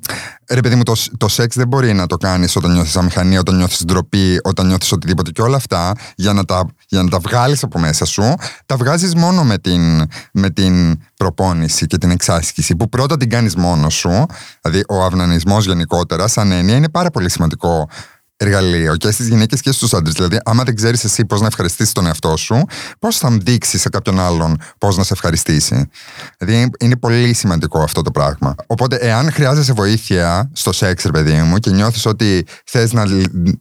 ρε 0.50 0.60
παιδί 0.60 0.76
μου, 0.76 0.84
το, 0.84 0.94
το 1.18 1.28
σεξ 1.28 1.56
δεν 1.56 1.68
μπορεί 1.68 1.94
να 1.94 2.08
το 2.08 2.18
κάνεις 2.18 2.56
όταν 2.56 2.72
νιώθεις 2.72 2.96
αμηχανία, 2.96 3.40
όταν 3.40 3.56
νιώθεις 3.56 3.86
ντροπή, 3.86 4.40
όταν 4.44 4.68
νιώθεις 4.68 4.92
οτιδήποτε 4.92 5.32
και 5.32 5.42
όλα 5.42 5.56
αυτά, 5.56 5.92
για 6.16 6.34
να 6.34 6.46
τα, 6.46 6.66
για 6.88 7.04
να 7.04 7.10
τα 7.10 7.20
βγάλεις 7.20 7.64
από 7.64 7.80
μέσα 7.80 8.06
σου, 8.06 8.34
τα 8.66 8.78
βγάζεις 8.78 9.16
μόνο 9.16 9.44
με 9.44 9.58
την, 9.58 10.08
με 10.32 10.50
την 10.50 11.00
προπόνηση 11.16 11.86
και 11.86 11.98
την 11.98 12.12
εξάσκηση, 12.12 12.76
που 12.76 12.90
πρώτα 12.90 13.18
την 13.18 13.30
κάνεις 13.30 13.56
μόνος 13.56 13.94
σου. 13.94 14.26
Δηλαδή, 14.62 14.84
ο 14.90 15.04
αυνανισμός 15.04 15.66
γενικότερα, 15.66 16.28
σαν 16.28 16.52
έννοια, 16.52 16.76
είναι 16.76 16.90
πάρα 16.90 17.10
πολύ 17.10 17.30
σημαντικό 17.30 17.90
εργαλείο 18.38 18.96
και 18.96 19.12
στις 19.12 19.28
γυναίκες 19.28 19.62
και 19.62 19.72
στους 19.72 19.94
άντρες. 19.94 20.14
Δηλαδή, 20.14 20.38
άμα 20.44 20.64
δεν 20.64 20.76
ξέρεις 20.76 21.04
εσύ 21.04 21.26
πώς 21.26 21.42
να 21.42 21.48
ευχαριστήσεις 21.48 21.94
τον 21.94 22.06
εαυτό 22.06 22.38
σου, 22.38 22.66
πώς 23.00 23.18
θα 23.18 23.38
δείξει 23.42 23.78
σε 23.78 23.90
κάποιον 23.90 24.20
άλλον 24.20 24.58
πώς 24.78 24.98
να 24.98 25.04
σε 25.04 25.14
ευχαριστήσει. 25.14 25.90
Δηλαδή, 26.38 26.70
είναι 26.80 26.98
πολύ 26.98 27.34
σημαντικό 27.34 27.80
αυτό 27.80 28.02
το 28.02 28.12
πράγμα. 28.12 28.56
Οπότε, 28.68 28.96
εάν 28.96 29.32
χρειάζεσαι 29.32 29.74
βοήθεια 29.74 30.50
στο 30.54 30.72
σεξ, 30.74 31.04
ρε 31.04 31.12
παιδί 31.12 31.34
μου, 31.34 31.58
και 31.58 31.70
νιώθεις 31.70 32.06
ότι 32.06 32.46
θες 32.66 32.94
να, 32.94 33.04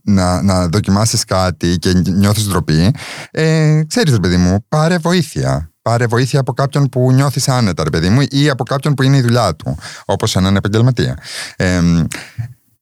να, 0.03 0.43
να 0.43 0.69
δοκιμάσεις 0.69 1.25
κάτι 1.25 1.77
και 1.79 1.93
νιώθεις 1.93 2.49
ντροπή, 2.49 2.95
ε, 3.31 3.83
ξέρεις, 3.87 4.13
ρε 4.13 4.21
παιδί 4.21 4.37
μου, 4.37 4.65
πάρε 4.69 4.99
βοήθεια. 4.99 5.67
Πάρε 5.83 6.07
βοήθεια 6.07 6.41
από 6.41 6.53
κάποιον 6.53 6.89
που 6.89 7.13
νιώθεις 7.13 7.49
άνετα, 7.49 7.85
ρε 7.85 7.91
παιδί 7.91 8.09
μου, 8.09 8.23
ή 8.31 8.51
από 8.51 8.65
κάποιον 8.65 8.95
που 8.95 9.03
είναι 9.03 9.17
η 9.17 9.21
δουλειά 9.21 9.55
του, 9.55 9.79
όπως 10.05 10.37
έναν 10.37 10.57
επαγγελματία. 10.57 11.19
Ε, 11.57 11.81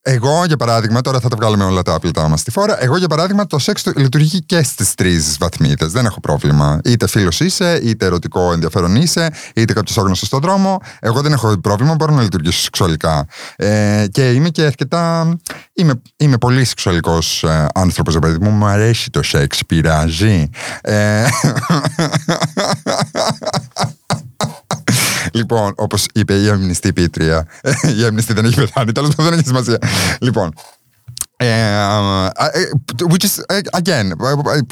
εγώ, 0.02 0.44
για 0.44 0.56
παράδειγμα, 0.56 1.00
τώρα 1.00 1.20
θα 1.20 1.28
τα 1.28 1.36
βγάλουμε 1.36 1.64
όλα 1.64 1.82
τα 1.82 1.94
απλά 1.94 2.28
μας 2.28 2.40
στη 2.40 2.50
φόρα. 2.50 2.82
Εγώ, 2.82 2.96
για 2.96 3.08
παράδειγμα, 3.08 3.46
το 3.46 3.58
σεξ 3.58 3.82
λειτουργεί 3.96 4.40
και 4.40 4.62
στις 4.62 4.94
τρεις 4.94 5.36
βαθμίδες. 5.40 5.92
Δεν 5.92 6.06
έχω 6.06 6.20
πρόβλημα. 6.20 6.80
Είτε 6.84 7.06
φίλος 7.08 7.40
είσαι, 7.40 7.80
είτε 7.82 8.06
ερωτικό 8.06 8.52
ενδιαφέρον 8.52 8.96
είσαι, 8.96 9.30
είτε 9.54 9.72
κάποιος 9.72 9.98
άγνωστος 9.98 10.28
στον 10.28 10.40
δρόμο. 10.40 10.80
Εγώ 11.00 11.20
δεν 11.20 11.32
έχω 11.32 11.58
πρόβλημα. 11.58 11.94
Μπορώ 11.94 12.14
να 12.14 12.22
λειτουργήσω 12.22 12.60
σεξουαλικά. 12.60 13.26
Ε, 13.56 14.04
και 14.10 14.30
είμαι 14.30 14.48
και 14.48 14.62
αρκετά. 14.62 15.36
Είμαι, 15.72 16.02
είμαι 16.16 16.38
πολύ 16.38 16.64
σεξουαλικός 16.64 17.42
ε, 17.42 17.66
άνθρωπος, 17.74 18.18
παιδί 18.18 18.38
μου. 18.40 18.50
Μου 18.50 18.66
αρέσει 18.66 19.10
το 19.10 19.22
σεξ, 19.22 19.64
πειράζει. 19.66 20.48
Ε, 20.80 21.24
Λοιπόν, 25.32 25.72
όπως 25.76 26.06
είπε 26.14 26.40
η 26.40 26.48
αμνηστή 26.48 26.92
πίτρια. 26.92 27.46
η 28.00 28.04
αμνηστή 28.04 28.32
δεν 28.32 28.44
έχει 28.44 28.54
πεθάνει, 28.54 28.92
τέλος 28.92 29.14
πάντων 29.14 29.30
δεν 29.30 29.38
έχει 29.38 29.48
σημασία. 29.48 29.78
Λοιπόν, 30.20 30.52
ε, 31.42 31.46
ε, 31.46 32.70
which 33.10 33.24
is, 33.24 33.58
again, 33.80 34.10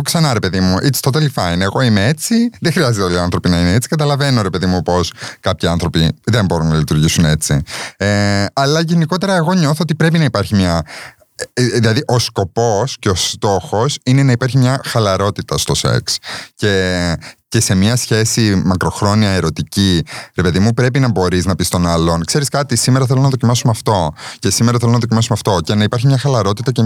ξανά 0.03 0.33
ρε 0.33 0.38
παιδί 0.38 0.61
μου, 0.61 0.77
it's 0.83 1.11
totally 1.11 1.29
fine. 1.35 1.61
Εγώ 1.61 1.81
είμαι 1.81 2.07
έτσι, 2.07 2.50
δεν 2.61 2.73
χρειάζεται 2.73 3.05
όλοι 3.05 3.15
οι 3.15 3.19
άνθρωποι 3.19 3.49
να 3.49 3.61
είναι 3.61 3.73
έτσι. 3.73 3.88
Καταλαβαίνω 3.88 4.43
ρε 4.43 4.50
παιδί 4.50 4.67
μου 4.67 4.83
πώ 4.83 5.00
κάποιοι 5.41 5.69
άνθρωποι 5.69 6.12
δεν 6.25 6.45
μπορούν 6.45 6.69
να 6.69 6.77
λειτουργήσουν 6.77 7.25
έτσι. 7.25 7.62
Ε, 7.97 8.45
αλλά 8.53 8.81
γενικότερα 8.81 9.35
εγώ 9.35 9.53
νιώθω 9.53 9.79
ότι 9.81 9.95
πρέπει 9.95 10.19
να 10.19 10.25
υπάρχει 10.25 10.55
μια 10.55 10.83
Δηλαδή, 11.55 12.03
ο 12.07 12.19
σκοπός 12.19 12.97
και 12.99 13.09
ο 13.09 13.15
στόχος 13.15 13.99
είναι 14.03 14.23
να 14.23 14.33
υπάρχει 14.33 14.59
μια 14.59 14.81
χαλαρότητα 14.85 15.59
στο 15.59 15.75
σεξ. 15.75 16.19
Και 16.55 17.15
και 17.49 17.61
σε 17.61 17.75
μια 17.75 17.97
σχέση 17.97 18.62
μακροχρόνια 18.64 19.31
ερωτική, 19.31 20.02
ρε 20.35 20.43
παιδί 20.43 20.59
μου, 20.59 20.73
πρέπει 20.73 20.99
να 20.99 21.09
μπορείς 21.11 21.47
να 21.47 21.55
πεις 21.55 21.67
στον 21.67 21.87
άλλον: 21.87 22.25
Ξέρεις 22.25 22.49
κάτι, 22.49 22.76
σήμερα 22.76 23.07
θέλω 23.07 23.21
να 23.21 23.28
δοκιμάσουμε 23.28 23.73
αυτό. 23.73 24.12
Και 24.38 24.50
σήμερα 24.50 24.78
θέλω 24.78 24.93
να 24.93 24.99
δοκιμάσουμε 24.99 25.38
αυτό. 25.43 25.61
Και 25.64 25.75
να 25.75 25.83
υπάρχει 25.83 26.07
μια 26.07 26.19
χαλαρότητα 26.19 26.73
και 26.73 26.83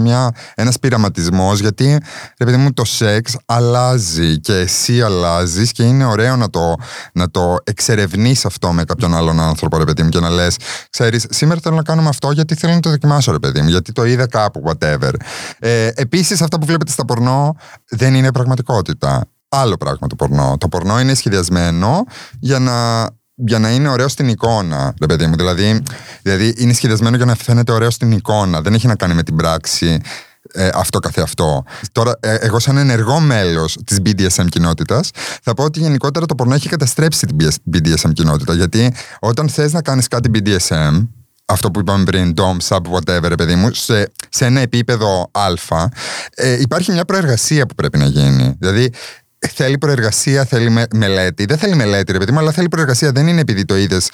ένας 0.55 0.79
πειραματισμός, 0.79 1.59
γιατί, 1.59 1.97
ρε 2.37 2.45
παιδί 2.45 2.57
μου, 2.57 2.73
το 2.73 2.85
σεξ 2.85 3.37
αλλάζει 3.45 4.39
και 4.39 4.53
εσύ 4.53 5.01
αλλάζεις 5.01 5.71
και 5.71 5.83
είναι 5.83 6.05
ωραίο 6.05 6.35
να 6.35 6.49
το, 6.49 6.75
να 7.13 7.31
το 7.31 7.57
εξερευνείς 7.63 8.45
αυτό 8.45 8.71
με 8.71 8.83
κάποιον 8.83 9.15
άλλον 9.15 9.39
άνθρωπο, 9.39 9.77
ρε 9.77 9.83
παιδί 9.83 10.03
μου, 10.03 10.09
και 10.09 10.19
να 10.19 10.29
λες: 10.29 10.57
Ξέρεις, 10.89 11.25
σήμερα 11.29 11.59
θέλω 11.63 11.75
να 11.75 11.83
κάνουμε 11.83 12.09
αυτό 12.09 12.31
γιατί 12.31 12.55
θέλω 12.55 12.73
να 12.73 12.79
το 12.79 12.89
δοκιμάσω, 12.89 13.31
ρε 13.31 13.39
παιδί 13.39 13.61
μου, 13.61 13.69
γιατί 13.69 13.91
το 13.91 14.05
είδα 14.05 14.27
κάπου, 14.27 14.63
whatever. 14.65 15.11
Ε, 15.59 15.89
Επίσης, 15.95 16.41
αυτά 16.41 16.59
που 16.59 16.65
βλέπετε 16.65 16.91
στα 16.91 17.05
πορνό 17.05 17.55
δεν 17.89 18.13
είναι 18.13 18.31
πραγματικότητα 18.31 19.27
άλλο 19.53 19.77
πράγμα 19.77 20.07
το 20.07 20.15
πορνό. 20.15 20.55
Το 20.59 20.67
πορνό 20.67 20.99
είναι 20.99 21.13
σχεδιασμένο 21.13 22.05
για 22.39 22.59
να, 22.59 23.07
για 23.35 23.59
να 23.59 23.71
είναι 23.71 23.89
ωραίο 23.89 24.07
στην 24.07 24.27
εικόνα, 24.27 24.93
ρε 24.99 25.05
παιδί 25.05 25.27
μου. 25.27 25.35
Δηλαδή, 25.35 25.83
δηλαδή 26.21 26.53
είναι 26.57 26.73
σχεδιασμένο 26.73 27.15
για 27.15 27.25
να 27.25 27.35
φαίνεται 27.35 27.71
ωραίο 27.71 27.89
στην 27.89 28.11
εικόνα. 28.11 28.61
Δεν 28.61 28.73
έχει 28.73 28.87
να 28.87 28.95
κάνει 28.95 29.13
με 29.13 29.23
την 29.23 29.35
πράξη 29.35 30.01
ε, 30.51 30.69
αυτό 30.73 30.99
καθεαυτό. 30.99 31.63
Τώρα, 31.91 32.17
ε, 32.19 32.35
εγώ, 32.35 32.59
σαν 32.59 32.77
ενεργό 32.77 33.19
μέλος 33.19 33.77
της 33.85 33.97
BDSM 34.05 34.45
κοινότητας, 34.49 35.09
θα 35.41 35.53
πω 35.53 35.63
ότι 35.63 35.79
γενικότερα 35.79 36.25
το 36.25 36.35
πορνό 36.35 36.53
έχει 36.53 36.69
καταστρέψει 36.69 37.25
την 37.25 37.49
BDSM 37.73 38.13
κοινότητα. 38.13 38.53
Γιατί 38.53 38.93
όταν 39.19 39.49
θες 39.49 39.73
να 39.73 39.81
κάνεις 39.81 40.07
κάτι 40.07 40.29
BDSM, 40.33 41.07
αυτό 41.45 41.71
που 41.71 41.79
είπαμε 41.79 42.03
πριν, 42.03 42.33
DOM, 42.37 42.57
sub, 42.67 42.81
whatever, 42.91 43.33
παιδί 43.37 43.55
μου, 43.55 43.73
σε, 43.73 44.11
σε 44.29 44.45
ένα 44.45 44.59
επίπεδο 44.59 45.31
α, 45.31 45.87
ε, 46.35 46.61
υπάρχει 46.61 46.91
μια 46.91 47.05
προεργασία 47.05 47.65
που 47.65 47.75
πρέπει 47.75 47.97
να 47.97 48.05
γίνει. 48.05 48.55
Δηλαδή, 48.59 48.89
θέλει 49.47 49.77
προεργασία, 49.77 50.45
θέλει 50.45 50.69
με, 50.69 50.85
μελέτη. 50.93 51.45
Δεν 51.45 51.57
θέλει 51.57 51.75
μελέτη, 51.75 52.11
ρε 52.11 52.17
παιδί 52.17 52.31
μου, 52.31 52.39
αλλά 52.39 52.51
θέλει 52.51 52.67
προεργασία. 52.69 53.11
Δεν 53.11 53.27
είναι 53.27 53.41
επειδή 53.41 53.65
το 53.65 53.77
είδες 53.77 54.09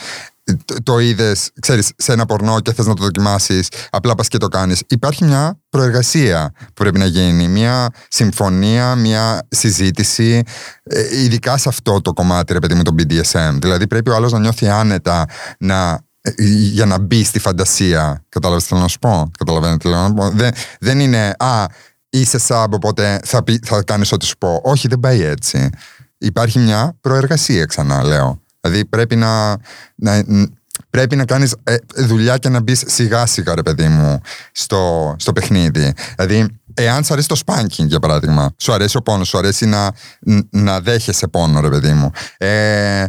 το 0.84 1.00
είδες, 1.00 1.52
ξέρεις, 1.62 1.92
σε 1.98 2.12
ένα 2.12 2.26
πορνό 2.26 2.60
και 2.60 2.74
θες 2.74 2.86
να 2.86 2.94
το 2.94 3.04
δοκιμάσεις, 3.04 3.68
απλά 3.90 4.16
πας 4.16 4.28
και 4.28 4.38
το 4.38 4.48
κάνεις. 4.48 4.84
Υπάρχει 4.88 5.24
μια 5.24 5.60
προεργασία 5.70 6.52
που 6.58 6.74
πρέπει 6.74 7.00
να 7.00 7.06
γίνει, 7.06 7.48
μια 7.48 7.90
συμφωνία, 8.08 8.96
μια 8.96 9.48
συζήτηση, 9.50 10.44
ε, 10.84 11.22
ειδικά 11.24 11.58
σε 11.58 11.70
αυτό 11.70 12.02
το 12.02 12.14
κομμάτι, 12.14 12.54
ρε 12.54 12.60
παιδί 12.60 12.74
μου, 12.74 12.82
το 12.82 12.94
BDSM. 12.98 13.58
Δηλαδή, 13.60 13.88
πρέπει 13.88 14.10
ο 14.10 14.16
άλλος 14.16 14.32
να 14.32 14.40
νιώθει 14.40 14.68
άνετα 14.68 15.26
να 15.60 16.00
ε, 16.22 16.32
για 16.48 16.86
να 16.86 17.00
μπει 17.00 17.24
στη 17.24 17.40
φαντασία. 17.40 18.26
Κατάλαβες 18.30 18.64
τι 18.64 18.70
θέλω 18.70 18.82
να 18.82 18.88
σου 18.88 19.00
πω; 19.00 19.32
Καταλαβαίνετε 19.38 19.78
τι 19.78 19.90
θέλω 19.90 20.02
να 20.02 20.14
πω; 20.14 20.30
Δεν, 20.30 20.52
δεν 20.80 21.00
είναι, 21.00 21.34
α, 21.38 21.66
είσαι 22.10 22.40
σάμπ, 22.40 22.74
οπότε 22.74 23.20
θα, 23.24 23.44
θα 23.64 23.84
κάνεις 23.84 24.12
ό,τι 24.12 24.26
σου 24.26 24.38
πω. 24.38 24.62
Όχι, 24.64 24.88
δεν 24.88 25.00
πάει 25.00 25.24
έτσι. 25.24 25.70
Υπάρχει 26.18 26.60
μια 26.60 26.98
προεργασία, 27.02 27.66
ξανά 27.66 28.04
λέω. 28.04 28.42
Δηλαδή 28.62 28.86
πρέπει 28.86 29.16
να, 29.16 29.58
να, 29.96 30.24
πρέπει 30.90 31.16
να 31.16 31.26
κάνεις 31.26 31.56
ε, 31.64 31.76
δουλειά 31.96 32.38
και 32.38 32.50
να 32.50 32.60
μπεις 32.62 32.84
σιγά 32.88 33.26
σιγά, 33.26 33.56
ρε 33.56 33.62
παιδί 33.62 33.88
μου, 33.88 34.22
στο, 34.52 35.16
στο 35.20 35.34
παιχνίδι. 35.34 35.94
Δηλαδή, 36.16 36.48
εάν 36.74 37.04
σου 37.04 37.14
αρέσει 37.14 37.28
το 37.28 37.42
spanking, 37.46 37.86
για 37.86 38.00
παράδειγμα, 38.00 38.54
σου 38.58 38.74
αρέσει 38.74 38.98
ο 38.98 39.02
πόνος, 39.02 39.28
σου 39.28 39.38
αρέσει 39.38 39.66
να, 39.66 39.92
να 40.50 40.80
δέχεσαι 40.80 41.28
πόνο, 41.28 41.60
ρε 41.60 41.70
παιδί 41.70 41.92
μου. 41.92 42.12
Ε, 42.38 43.06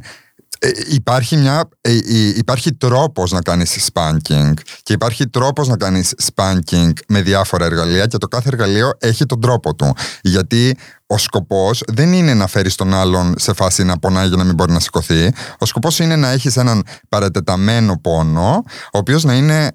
ε, 0.62 0.71
υπάρχει, 0.90 1.37
μια, 1.37 1.69
ε, 1.81 1.99
υπάρχει 2.37 2.75
τρόπος 2.75 3.33
να 3.33 3.40
κάνεις 3.40 3.90
spanking 3.93 4.52
και 4.83 4.93
υπάρχει 4.93 5.29
τρόπος 5.29 5.69
να 5.69 5.76
κάνεις 5.76 6.14
spanking 6.35 6.93
με 7.09 7.23
διάφορα 7.23 7.64
εργαλεία 7.64 8.07
και 8.07 8.19
το 8.19 8.29
κάθε 8.29 8.49
εργαλείο 8.49 8.90
έχει 8.99 9.26
τον 9.26 9.40
τρόπο 9.40 9.75
του. 9.75 9.95
Γιατί 10.23 10.76
ο 11.07 11.19
σκοπός 11.19 11.83
δεν 11.87 12.12
είναι 12.12 12.35
να 12.35 12.47
φέρεις 12.47 12.75
τον 12.75 12.95
άλλον 12.95 13.35
σε 13.38 13.52
φάση 13.52 13.85
να 13.85 13.99
πονάει 13.99 14.26
για 14.26 14.37
να 14.37 14.45
μην 14.45 14.55
μπορεί 14.55 14.73
να 14.73 14.81
σηκωθεί. 14.81 15.33
Ο 15.59 15.67
σκοπός 15.67 15.99
είναι 15.99 16.17
να 16.17 16.31
έχεις 16.31 16.57
έναν 16.57 16.83
παρατεταμένο 17.09 17.99
πόνο, 18.00 18.62
ο 18.93 18.99
οποίος 18.99 19.25
να 19.25 19.35
είναι 19.35 19.71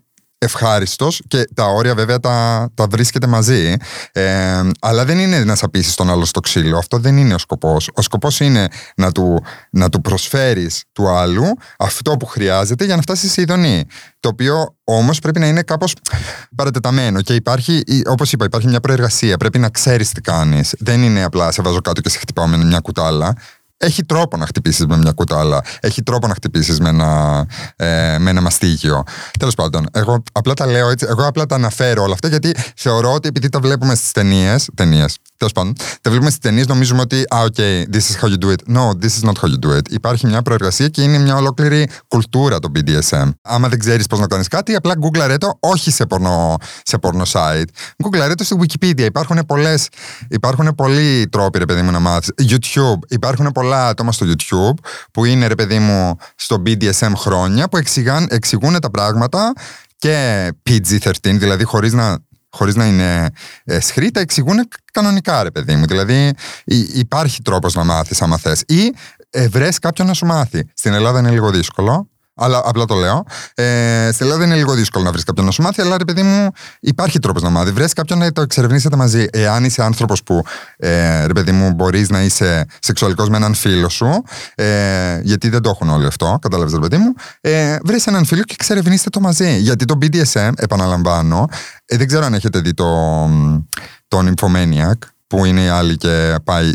ευχάριστος 0.46 1.22
και 1.28 1.48
τα 1.54 1.66
όρια 1.66 1.96
βέβαια 1.96 2.20
τα, 2.20 2.70
τα 2.74 2.88
βρίσκεται 2.88 3.28
μαζί. 3.28 3.75
Ε, 4.12 4.62
αλλά 4.80 5.06
δεν 5.06 5.20
είναι 5.20 5.44
να 5.44 5.56
σαπίσει 5.56 5.96
τον 5.96 6.10
άλλο 6.10 6.25
στο 6.25 6.40
ξύλο. 6.40 6.78
Αυτό 6.78 6.98
δεν 6.98 7.18
είναι 7.18 7.34
ο 7.34 7.38
σκοπός. 7.38 7.90
Ο 7.94 8.02
σκοπός 8.02 8.40
είναι 8.40 8.68
να 8.96 9.12
του, 9.12 9.44
να 9.70 9.90
του 9.90 10.02
προσφέρεις 10.02 10.84
του 10.92 11.08
άλλου 11.08 11.46
αυτό 11.78 12.18
που 12.18 12.25
χρειάζεται 12.25 12.86
για 12.86 12.96
να 12.96 13.02
φτάσεις 13.02 13.32
σε 13.32 13.42
ειδονή. 13.42 13.86
Το 14.20 14.30
οποίο 14.30 14.75
όμως 14.84 15.20
πρέπει 15.20 15.40
να 15.40 15.48
είναι 15.48 15.62
κάπως 15.62 15.94
παρατεταμένο. 16.56 17.22
Και 17.22 17.34
υπάρχει, 17.34 17.84
όπως 18.06 18.32
είπα, 18.32 18.46
υπάρχει 18.46 18.68
μια 18.68 18.80
προεργασία. 18.80 19.38
Πρέπει 19.38 19.60
να 19.60 19.70
ξέρεις 19.70 20.12
τι 20.12 20.22
κάνεις. 20.22 20.75
Δεν 20.80 21.04
είναι 21.04 21.24
απλά 21.24 21.52
σε 21.52 21.62
βάζω 21.62 21.82
κάτω 21.82 22.02
και 22.02 22.10
σε 22.10 22.18
χτυπάω 22.18 22.48
με 22.48 22.58
μια 22.58 22.80
κουτάλα 22.80 23.36
έχει 23.77 24.03
τρόπο 24.03 24.38
να 24.38 24.46
χτυπήσεις 24.46 24.86
με 24.86 24.98
μια 24.98 25.12
κουτάλα. 25.12 25.62
Έχει 25.79 26.03
τρόπο 26.03 26.27
να 26.27 26.34
χτυπήσεις 26.34 26.79
με 26.79 26.89
ένα, 26.89 27.46
ε, 27.75 28.17
με 28.20 28.29
ένα 28.29 28.41
μαστίγιο. 28.41 29.03
Τέλος 29.39 29.55
πάντων, 29.55 29.86
εγώ 29.91 30.24
απλά 30.32 30.53
τα 30.53 30.65
λέω 30.65 30.89
έτσι. 30.89 31.05
Εγώ 31.10 31.27
απλά 31.27 31.46
τα 31.46 31.55
αναφέρω 31.55 32.03
όλα 32.03 32.13
αυτά 32.13 32.27
γιατί 32.27 32.51
θεωρώ 32.75 33.13
ότι 33.13 33.27
επειδή 33.27 33.50
τα 33.50 33.60
βλέπουμε 33.60 33.96
στις 33.96 34.12
ταινίες. 34.12 34.70
Ταινίες. 34.75 35.17
Τέλος 35.38 35.53
πάντων, 35.53 35.74
τα 36.01 36.10
βλέπουμε 36.10 36.29
στις 36.29 36.41
ταινίες, 36.41 36.67
νομίζουμε 36.67 37.01
ότι, 37.01 37.24
ah, 37.29 37.46
okay, 37.46 37.84
this 37.94 37.98
is 37.98 38.22
how 38.22 38.27
you 38.27 38.46
do 38.46 38.53
it. 38.53 38.75
No, 38.75 38.89
this 39.01 39.24
is 39.24 39.29
not 39.29 39.34
how 39.41 39.48
you 39.48 39.70
do 39.70 39.77
it. 39.77 39.89
Υπάρχει 39.89 40.27
μια 40.27 40.41
προεργασία 40.41 40.88
και 40.88 41.01
είναι 41.01 41.17
μια 41.17 41.36
ολόκληρη 41.36 41.89
κουλτούρα 42.08 42.60
το 42.60 42.72
BDSM. 42.75 43.29
Άμα 43.41 43.67
δεν 43.67 43.79
ξέρεις 43.79 44.08
πώς 44.08 44.20
να 44.20 44.27
κάνεις 44.27 44.48
κάτι, 44.48 44.75
απλά 44.75 44.94
google 45.01 45.36
το, 45.38 45.58
όχι 45.60 45.91
σε 45.91 46.05
πορνο, 46.05 46.55
σε 46.84 46.98
πορνο 46.98 47.24
site. 47.32 47.65
Google 48.03 48.34
το 48.38 48.44
στη 48.44 48.55
Wikipedia. 48.60 49.05
Υπάρχουν, 49.05 49.46
πολλές, 49.48 49.88
υπάρχουν 50.29 50.75
πολλοί 50.75 51.27
τρόποι, 51.27 51.60
ρε 51.60 51.65
παιδί 51.65 51.82
μου, 51.82 51.91
να 51.91 52.00
μάθεις. 52.00 52.29
YouTube. 52.50 53.00
Υπάρχουν 53.08 53.51
πολλά 53.65 53.88
άτομα 53.88 54.12
στο 54.12 54.25
YouTube 54.25 54.86
που 55.12 55.25
είναι, 55.25 55.48
ρε 55.48 55.55
παιδί 55.55 55.79
μου, 55.79 56.17
στο 56.36 56.62
BDSM 56.65 57.12
χρόνια 57.15 57.67
που 57.67 57.77
εξηγάν, 57.77 58.27
εξηγούν 58.29 58.79
τα 58.79 58.91
πράγματα 58.91 59.53
και 59.98 60.50
PG-13, 60.69 61.12
δηλαδή 61.22 61.63
χωρίς 61.63 61.93
να 61.93 62.17
χωρίς 62.50 62.75
να 62.75 62.86
είναι 62.86 63.29
ε, 63.63 63.79
σχρή, 63.79 64.12
τα 64.12 64.19
εξηγούν 64.19 64.67
κανονικά, 64.93 65.43
ρε 65.43 65.51
παιδί 65.51 65.75
μου. 65.75 65.86
Δηλαδή, 65.86 66.34
υπάρχει 66.93 67.41
τρόπος 67.41 67.74
να 67.74 67.84
μάθεις, 67.84 68.22
άμα 68.22 68.38
θες. 68.38 68.63
Ή 68.67 68.93
ε, 69.29 69.48
βρες 69.48 69.79
κάποιον 69.79 70.07
να 70.07 70.13
σου 70.13 70.25
μάθει. 70.25 70.69
Στην 70.74 70.93
Ελλάδα 70.93 71.19
είναι 71.19 71.29
λίγο 71.29 71.51
δύσκολο. 71.51 72.10
Αλλά 72.36 72.62
απλά 72.65 72.86
το 72.86 72.96
λέω. 72.96 73.25
Ε, 73.56 74.10
στην 74.13 74.25
Ελλάδα 74.25 74.44
είναι 74.44 74.56
λίγο 74.56 74.74
δύσκολο 74.74 75.04
να 75.04 75.12
βρεις 75.12 75.24
κάποιον 75.24 75.46
να 75.46 75.51
σου 75.51 75.62
μάθει, 75.62 75.82
αλλά 75.82 75.98
ρε 75.98 76.06
παιδί 76.06 76.22
μου, 76.22 76.51
υπάρχει 76.80 77.20
τρόπος 77.20 77.42
να 77.42 77.50
μάθεις. 77.50 77.72
Βρει 77.74 77.86
κάποιον 77.88 78.20
να 78.20 78.32
το 78.32 78.42
εξερευνήσετε 78.42 78.96
μαζί. 78.96 79.25
Εάν 79.32 79.63
είσαι 79.63 79.84
άνθρωπος 79.84 80.24
που, 80.24 80.44
ε, 80.77 81.25
ρε 81.25 81.34
παιδί 81.34 81.51
μου, 81.51 81.74
μπορείς 81.74 82.10
να 82.10 82.22
είσαι 82.22 82.65
σεξουαλικός 82.80 83.30
με 83.30 83.38
έναν 83.38 83.54
φίλο 83.54 83.89
σου, 83.89 84.24
ε, 84.56 85.20
γιατί 85.22 85.50
δεν 85.50 85.62
το 85.62 85.70
έχουν 85.70 85.89
όλοι 85.89 86.06
αυτό, 86.06 86.38
κατάλαβες, 86.42 86.74
ρε 86.74 86.80
παιδί 86.80 86.98
μου, 86.98 87.13
ε, 87.42 87.77
βρει 87.84 88.00
έναν 88.06 88.25
φίλο 88.25 88.44
και 88.44 88.54
εξερευνήστε 88.58 89.10
το 89.10 89.20
μαζί. 89.20 89.58
Γιατί 89.58 89.86
το 89.86 89.98
BDSM, 90.01 90.51
επαναλαμβάνω, 90.56 91.48
ε, 91.86 91.98
δεν 91.98 92.08
ξέρω 92.08 92.25
αν 92.25 92.34
έχετε 92.34 92.60
δει 92.60 92.74
το, 92.74 92.86
το 94.08 94.20
Nymphomaniac 94.25 95.14
που 95.27 95.46
είναι 95.46 95.63
η 95.63 95.67
άλλη 95.67 95.98
και 95.98 96.36
πάει. 96.44 96.72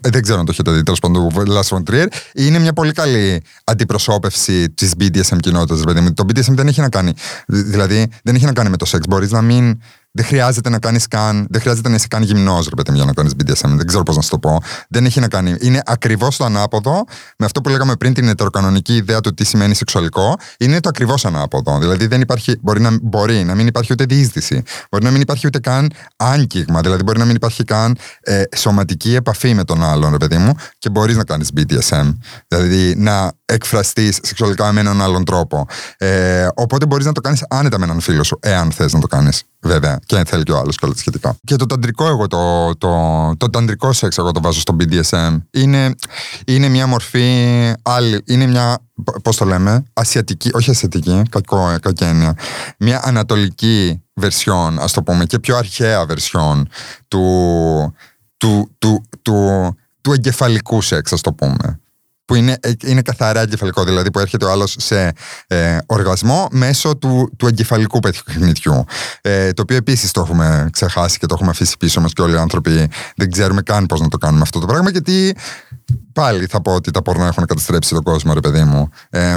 Ε, 0.00 0.08
δεν 0.10 0.22
ξέρω 0.22 0.38
αν 0.38 0.44
το 0.44 0.52
έχετε 0.52 0.70
δει 0.70 0.82
τέλος 0.82 1.00
πάντων 1.00 1.32
το 1.32 1.42
Last 1.46 1.76
Frontier. 1.76 2.06
Είναι 2.34 2.58
μια 2.58 2.72
πολύ 2.72 2.92
καλή 2.92 3.42
αντιπροσώπευση 3.64 4.70
της 4.70 4.92
BDSM 5.00 5.36
κοινότητας. 5.40 5.80
Το 6.14 6.24
BDSM 6.28 6.52
δεν 6.54 6.66
έχει 6.66 6.80
να 6.80 6.88
κάνει. 6.88 7.12
Δηλαδή 7.46 8.06
δεν 8.22 8.34
έχει 8.34 8.44
να 8.44 8.52
κάνει 8.52 8.70
με 8.70 8.76
το 8.76 8.84
σεξ. 8.84 9.06
Μπορείς 9.06 9.30
να 9.30 9.42
μην 9.42 9.80
δεν 10.16 10.24
χρειάζεται 10.24 10.68
να 10.68 10.78
κάνεις 10.78 11.08
καν, 11.08 11.46
δεν 11.50 11.60
χρειάζεται 11.60 11.88
να 11.88 11.94
είσαι 11.94 12.06
καν 12.06 12.22
γυμνός, 12.22 12.68
ρε 12.68 12.74
παιδί 12.74 12.96
για 12.96 13.04
να 13.04 13.12
κάνεις 13.12 13.32
BDSM. 13.38 13.68
Δεν 13.68 13.86
ξέρω 13.86 14.02
πώς 14.02 14.16
να 14.16 14.22
σου 14.22 14.30
το 14.30 14.38
πω. 14.38 14.62
Δεν 14.88 15.04
έχει 15.04 15.20
να 15.20 15.28
κάνει. 15.28 15.56
Είναι 15.60 15.80
ακριβώς 15.84 16.36
το 16.36 16.44
ανάποδο 16.44 17.04
με 17.38 17.46
αυτό 17.46 17.60
που 17.60 17.68
λέγαμε 17.68 17.96
πριν 17.96 18.14
την 18.14 18.28
ετεροκανονική 18.28 18.96
ιδέα 18.96 19.20
του 19.20 19.34
τι 19.34 19.44
σημαίνει 19.44 19.74
σεξουαλικό. 19.74 20.36
Είναι 20.58 20.80
το 20.80 20.88
ακριβώς 20.88 21.24
ανάποδο. 21.24 21.78
Δηλαδή 21.78 22.06
δεν 22.06 22.20
υπάρχει, 22.20 22.58
μπορεί, 22.60 22.80
να, 22.80 22.98
μπορεί 23.02 23.44
να 23.44 23.54
μην 23.54 23.66
υπάρχει 23.66 23.92
ούτε 23.92 24.04
διείσδυση. 24.04 24.62
Μπορεί 24.90 25.04
να 25.04 25.10
μην 25.10 25.20
υπάρχει 25.20 25.46
ούτε 25.46 25.58
καν 25.58 25.92
άγγιγμα. 26.16 26.80
Δηλαδή 26.80 27.02
μπορεί 27.02 27.18
να 27.18 27.24
μην 27.24 27.34
υπάρχει 27.34 27.64
καν 27.64 27.96
ε, 28.20 28.42
σωματική 28.56 29.14
επαφή 29.14 29.54
με 29.54 29.64
τον 29.64 29.84
άλλον, 29.84 30.10
ρε 30.10 30.16
παιδί 30.16 30.36
μου, 30.36 30.54
και 30.78 30.90
μπορείς 30.90 31.16
να 31.16 31.24
κάνεις 31.24 31.50
BDSM. 31.56 32.16
Δηλαδή 32.48 32.94
να 32.96 33.32
εκφραστείς 33.44 34.18
σεξουαλικά 34.22 34.72
με 34.72 34.80
έναν 34.80 35.02
άλλον 35.02 35.24
τρόπο. 35.24 35.66
Ε, 35.96 36.48
οπότε 36.54 36.86
μπορείς 36.86 37.06
να 37.06 37.12
το 37.12 37.20
κάνεις 37.20 37.44
άνετα 37.48 37.78
με 37.78 37.84
έναν 37.84 38.00
φίλο 38.00 38.24
σου, 38.24 38.38
εάν 38.42 38.72
θες 38.72 38.92
να 38.92 39.00
το 39.00 39.06
κάνεις. 39.06 39.42
Βέβαια, 39.66 40.00
και 40.06 40.16
αν 40.16 40.26
θέλει 40.26 40.42
και 40.42 40.52
ο 40.52 40.58
άλλος 40.58 40.76
και 40.76 40.84
όλα 40.84 40.94
σχετικά. 40.96 41.36
Και 41.44 41.56
το 41.56 41.66
ταντρικό, 41.66 42.06
εγώ 42.06 42.26
το, 42.26 42.74
το, 42.76 42.90
το 43.36 43.50
ταντρικό 43.50 43.92
σεξ, 43.92 44.18
εγώ 44.18 44.30
το 44.30 44.40
βάζω 44.40 44.60
στο 44.60 44.76
BDSM. 44.80 45.38
Είναι, 45.50 45.94
είναι 46.46 46.68
μια 46.68 46.86
μορφή 46.86 47.72
άλλη. 47.82 48.22
Είναι 48.26 48.46
μια, 48.46 48.78
πώς 49.22 49.36
το 49.36 49.44
λέμε, 49.44 49.84
ασιατική, 49.92 50.50
όχι 50.52 50.70
ασιατική, 50.70 51.22
κακό, 51.30 51.76
κακή 51.80 52.04
έννοια. 52.04 52.36
Μια 52.78 53.00
ανατολική 53.04 54.02
βερσιόν, 54.14 54.78
ας 54.78 54.92
το 54.92 55.02
πούμε, 55.02 55.24
και 55.24 55.38
πιο 55.38 55.56
αρχαία 55.56 56.06
βερσιόν 56.06 56.68
του, 57.08 57.94
του, 58.36 58.70
του, 58.78 59.02
του, 59.22 59.76
του 60.00 60.12
εγκεφαλικού 60.12 60.82
σεξ, 60.82 61.12
ας 61.12 61.20
το 61.20 61.32
πούμε 61.32 61.80
που 62.26 62.34
είναι, 62.34 62.56
ε, 62.60 62.72
είναι 62.84 63.02
καθαρά 63.02 63.40
εγκεφαλικό, 63.40 63.84
δηλαδή 63.84 64.10
που 64.10 64.18
έρχεται 64.18 64.44
ο 64.44 64.50
άλλος 64.50 64.76
σε 64.78 65.12
ε, 65.46 65.78
οργασμό 65.86 66.48
μέσω 66.50 66.96
του, 66.96 67.32
του 67.36 67.46
εγκεφαλικού 67.46 68.00
παιχνιδιού. 68.00 68.84
Ε, 69.20 69.52
το 69.52 69.62
οποίο 69.62 69.76
επίσης 69.76 70.10
το 70.10 70.20
έχουμε 70.20 70.68
ξεχάσει 70.72 71.18
και 71.18 71.26
το 71.26 71.34
έχουμε 71.34 71.50
αφήσει 71.50 71.76
πίσω 71.76 72.00
μας 72.00 72.12
και 72.12 72.22
όλοι 72.22 72.34
οι 72.34 72.38
άνθρωποι 72.38 72.88
δεν 73.16 73.30
ξέρουμε 73.30 73.62
καν 73.62 73.86
πώς 73.86 74.00
να 74.00 74.08
το 74.08 74.18
κάνουμε 74.18 74.42
αυτό 74.42 74.60
το 74.60 74.66
πράγμα, 74.66 74.90
γιατί 74.90 75.36
πάλι 76.12 76.46
θα 76.46 76.62
πω 76.62 76.74
ότι 76.74 76.90
τα 76.90 77.02
πορνό 77.02 77.24
έχουν 77.24 77.46
καταστρέψει 77.46 77.94
τον 77.94 78.02
κόσμο, 78.02 78.32
ρε 78.32 78.40
παιδί 78.40 78.62
μου. 78.62 78.88
Ε, 79.10 79.36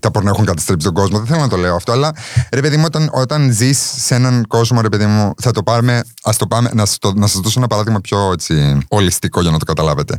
τα 0.00 0.10
πορνό 0.10 0.30
έχουν 0.30 0.44
καταστρέψει 0.44 0.86
τον 0.86 0.94
κόσμο, 0.94 1.18
δεν 1.18 1.26
θέλω 1.26 1.40
να 1.40 1.48
το 1.48 1.56
λέω 1.56 1.74
αυτό, 1.74 1.92
αλλά 1.92 2.14
ρε 2.52 2.60
παιδί 2.60 2.76
μου, 2.76 2.82
όταν, 2.86 3.10
όταν 3.12 3.52
ζεις 3.52 3.92
σε 3.96 4.14
έναν 4.14 4.46
κόσμο, 4.46 4.80
ρε 4.80 4.88
παιδί 4.88 5.06
μου, 5.06 5.32
θα 5.42 5.50
το 5.50 5.62
πάρουμε, 5.62 6.02
ας 6.22 6.36
το 6.36 6.46
πάμε, 6.46 6.70
να, 6.72 6.84
το, 6.98 7.12
να 7.14 7.26
σας 7.26 7.40
δώσω 7.40 7.58
ένα 7.58 7.66
παράδειγμα 7.66 8.00
πιο 8.00 8.32
έτσι, 8.32 8.78
ολιστικό 8.88 9.40
για 9.40 9.50
να 9.50 9.58
το 9.58 9.64
καταλάβετε. 9.64 10.18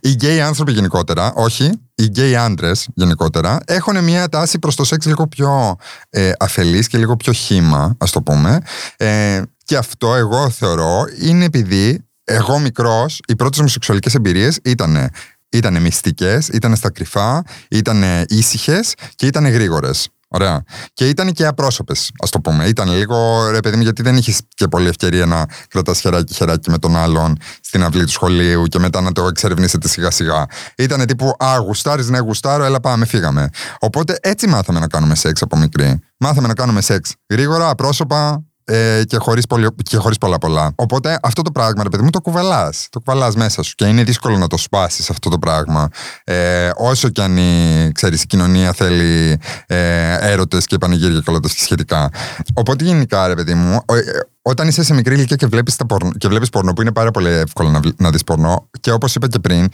Οι 0.00 0.10
γκέι 0.10 0.40
άνθρωποι 0.40 0.72
γενικότερα, 0.72 1.32
όχι, 1.34 1.70
οι 1.94 2.04
γκέι 2.04 2.36
άντρες 2.36 2.88
γενικότερα, 2.94 3.58
έχουν 3.64 4.04
μια 4.04 4.28
τάση 4.28 4.58
προς 4.58 4.74
το 4.76 4.84
σεξ 4.84 5.06
λίγο 5.06 5.26
πιο 5.26 5.76
ε, 6.10 6.32
αφελής 6.38 6.86
και 6.88 6.98
λίγο 6.98 7.16
πιο 7.16 7.32
χύμα, 7.32 7.96
ας 7.98 8.10
το 8.10 8.22
πούμε. 8.22 8.60
Ε, 8.96 9.42
και 9.64 9.76
αυτό 9.76 10.14
εγώ 10.14 10.50
θεωρώ 10.50 11.04
είναι 11.20 11.44
επειδή 11.44 12.07
εγώ 12.30 12.58
μικρός, 12.58 13.20
οι 13.26 13.36
πρώτες 13.36 13.60
μου 13.60 13.68
σεξουαλικές 13.68 14.14
εμπειρίες 14.14 14.58
ήταν 14.64 15.10
ήταν 15.50 15.80
μυστικές, 15.82 16.48
ήταν 16.48 16.76
στα 16.76 16.90
κρυφά, 16.90 17.42
ήταν 17.70 18.04
ήσυχες 18.28 18.94
και 19.14 19.26
ήταν 19.26 19.46
γρήγορες. 19.46 20.08
Ωραία. 20.30 20.62
Και 20.92 21.08
ήταν 21.08 21.32
και 21.32 21.46
απρόσωπες, 21.46 22.10
ας 22.22 22.30
το 22.30 22.40
πούμε. 22.40 22.64
Ήταν 22.66 22.88
λίγο 22.88 23.48
ρε 23.50 23.60
παιδί 23.60 23.76
μου, 23.76 23.82
γιατί 23.82 24.02
δεν 24.02 24.16
είχες 24.16 24.40
και 24.48 24.68
πολλή 24.68 24.88
ευκαιρία 24.88 25.26
να 25.26 25.46
κρατάς 25.68 26.00
χεράκι 26.00 26.34
χεράκι 26.34 26.70
με 26.70 26.78
τον 26.78 26.96
άλλον 26.96 27.36
στην 27.60 27.82
αυλή 27.82 28.04
του 28.04 28.10
σχολείου 28.10 28.62
και 28.64 28.78
μετά 28.78 29.00
να 29.00 29.12
το 29.12 29.26
εξερευνήσετε 29.26 29.88
σιγά 29.88 30.10
σιγά. 30.10 30.46
Ήταν 30.76 31.06
τύπου 31.06 31.34
Α, 31.38 31.56
γουστάρεις, 31.56 32.08
ναι, 32.08 32.18
γουστάρω, 32.18 32.64
έλα 32.64 32.80
πάμε, 32.80 33.06
φύγαμε. 33.06 33.48
Οπότε 33.78 34.18
έτσι 34.20 34.46
μάθαμε 34.46 34.78
να 34.78 34.86
κάνουμε 34.86 35.14
σεξ 35.14 35.42
από 35.42 35.56
μικρή. 35.56 36.00
Μάθαμε 36.16 36.48
να 36.48 36.54
κάνουμε 36.54 36.80
σεξ 36.80 37.14
γρήγορα, 37.28 37.68
απρόσωπα, 37.68 38.44
ε, 38.70 39.02
και 39.04 39.16
χωρίς 39.16 39.44
χωρίς 39.96 40.18
πολλά 40.18 40.38
πολλά. 40.38 40.72
Οπότε 40.74 41.18
αυτό 41.22 41.42
το 41.42 41.50
πράγμα, 41.50 41.82
ρε 41.82 41.88
παιδί 41.88 42.02
μου, 42.02 42.10
το 42.10 42.20
κουβαλάς. 42.20 42.86
Το 42.90 43.00
κουβαλάς 43.00 43.34
μέσα 43.34 43.62
σου 43.62 43.74
και 43.74 43.84
είναι 43.84 44.02
δύσκολο 44.02 44.36
να 44.36 44.46
το 44.46 44.56
σπάσεις 44.56 45.10
αυτό 45.10 45.30
το 45.30 45.38
πράγμα. 45.38 45.88
Ε, 46.24 46.70
όσο 46.76 47.08
κι 47.08 47.20
αν 47.20 47.36
η, 47.36 47.90
ξέρεις, 47.94 48.22
η 48.22 48.26
κοινωνία 48.26 48.72
θέλει 48.72 49.40
ε, 49.66 50.30
έρωτες 50.30 50.66
και 50.66 50.78
πανηγύρια 50.78 51.20
και 51.20 51.30
όλα 51.30 51.40
τα 51.40 51.48
σχετικά. 51.48 52.10
Οπότε 52.54 52.84
γενικά, 52.84 53.26
ρε 53.26 53.34
παιδί 53.34 53.54
μου, 53.54 53.72
ε, 53.74 54.00
όταν 54.42 54.68
είσαι 54.68 54.82
σε 54.82 54.94
μικρή 54.94 55.14
ηλικία 55.14 55.36
και 55.36 55.46
βλέπεις 55.46 55.76
πορνο, 55.86 56.12
πορνό, 56.52 56.72
που 56.72 56.80
είναι 56.80 56.92
πάρα 56.92 57.10
πολύ 57.10 57.28
εύκολο 57.28 57.70
να, 57.70 57.80
να 57.96 58.10
δεις 58.10 58.24
πορνό, 58.24 58.68
και 58.80 58.92
όπως 58.92 59.14
είπα 59.14 59.28
και 59.28 59.38
πριν, 59.38 59.68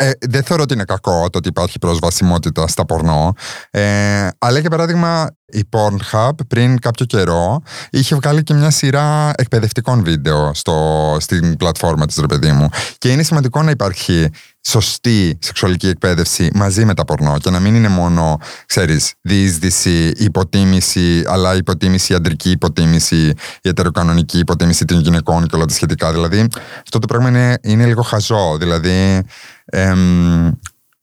ε, 0.00 0.08
ε, 0.08 0.12
δεν 0.20 0.42
θεωρώ 0.42 0.62
ότι 0.62 0.74
είναι 0.74 0.84
κακό 0.84 1.30
το 1.30 1.38
ότι 1.38 1.48
υπάρχει 1.48 1.78
προσβασιμότητα 1.78 2.68
στα 2.68 2.84
πορνό. 2.84 3.34
Ε, 3.70 4.28
αλλά 4.38 4.58
για 4.58 4.70
παράδειγμα, 4.70 5.30
η 5.52 5.68
Pornhub 5.70 6.30
πριν 6.48 6.78
κάποιο 6.78 7.06
καιρό 7.06 7.62
είχε 7.90 8.14
βγάλει 8.14 8.42
και 8.42 8.54
μια 8.54 8.70
σειρά 8.70 9.32
εκπαιδευτικών 9.36 10.02
βίντεο 10.02 10.54
στο, 10.54 11.16
στην 11.20 11.56
πλατφόρμα 11.56 12.06
της 12.06 12.16
ρε 12.16 12.26
παιδί 12.26 12.52
μου. 12.52 12.68
Και 12.98 13.12
είναι 13.12 13.22
σημαντικό 13.22 13.62
να 13.62 13.70
υπάρχει 13.70 14.30
σωστή 14.62 15.38
σεξουαλική 15.40 15.86
εκπαίδευση 15.86 16.50
μαζί 16.54 16.84
με 16.84 16.94
τα 16.94 17.04
πορνό 17.04 17.38
και 17.38 17.50
να 17.50 17.60
μην 17.60 17.74
είναι 17.74 17.88
μόνο, 17.88 18.38
ξέρεις, 18.66 19.12
διείσδυση, 19.20 20.12
υποτίμηση, 20.16 21.24
αλλά 21.26 21.56
υποτίμηση, 21.56 22.14
αντρική 22.14 22.50
υποτίμηση, 22.50 23.32
η 23.62 23.68
ετεροκανονική 23.68 24.38
υποτίμηση 24.38 24.84
των 24.84 25.00
γυναικών 25.00 25.46
και 25.46 25.56
όλα 25.56 25.64
τα 25.64 25.74
σχετικά. 25.74 26.12
Δηλαδή, 26.12 26.46
αυτό 26.82 26.98
το 26.98 27.06
πράγμα 27.06 27.28
είναι, 27.28 27.58
είναι 27.62 27.86
λίγο 27.86 28.02
χαζό. 28.02 28.56
Δηλαδή, 28.58 29.22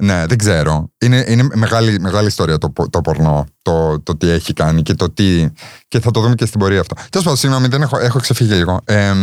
ναι, 0.03 0.25
δεν 0.25 0.37
ξέρω. 0.37 0.91
Είναι, 0.97 1.25
είναι 1.27 1.47
μεγάλη, 1.53 1.99
μεγάλη 1.99 2.27
ιστορία 2.27 2.57
το, 2.57 2.73
το 2.89 3.01
πορνό, 3.01 3.45
το, 3.61 3.99
το 3.99 4.17
τι 4.17 4.29
έχει 4.29 4.53
κάνει 4.53 4.81
και 4.81 4.93
το 4.93 5.09
τι. 5.09 5.47
και 5.87 5.99
θα 5.99 6.11
το 6.11 6.21
δούμε 6.21 6.35
και 6.35 6.45
στην 6.45 6.59
πορεία 6.59 6.79
αυτό. 6.79 6.95
Τέλος 6.95 7.25
πάντων, 7.25 7.35
συγγνώμη, 7.35 7.67
δεν 7.67 7.81
έχω, 7.81 7.99
έχω 7.99 8.19
ξεφύγει 8.19 8.53
λίγο. 8.53 8.79
Ε, 8.85 9.13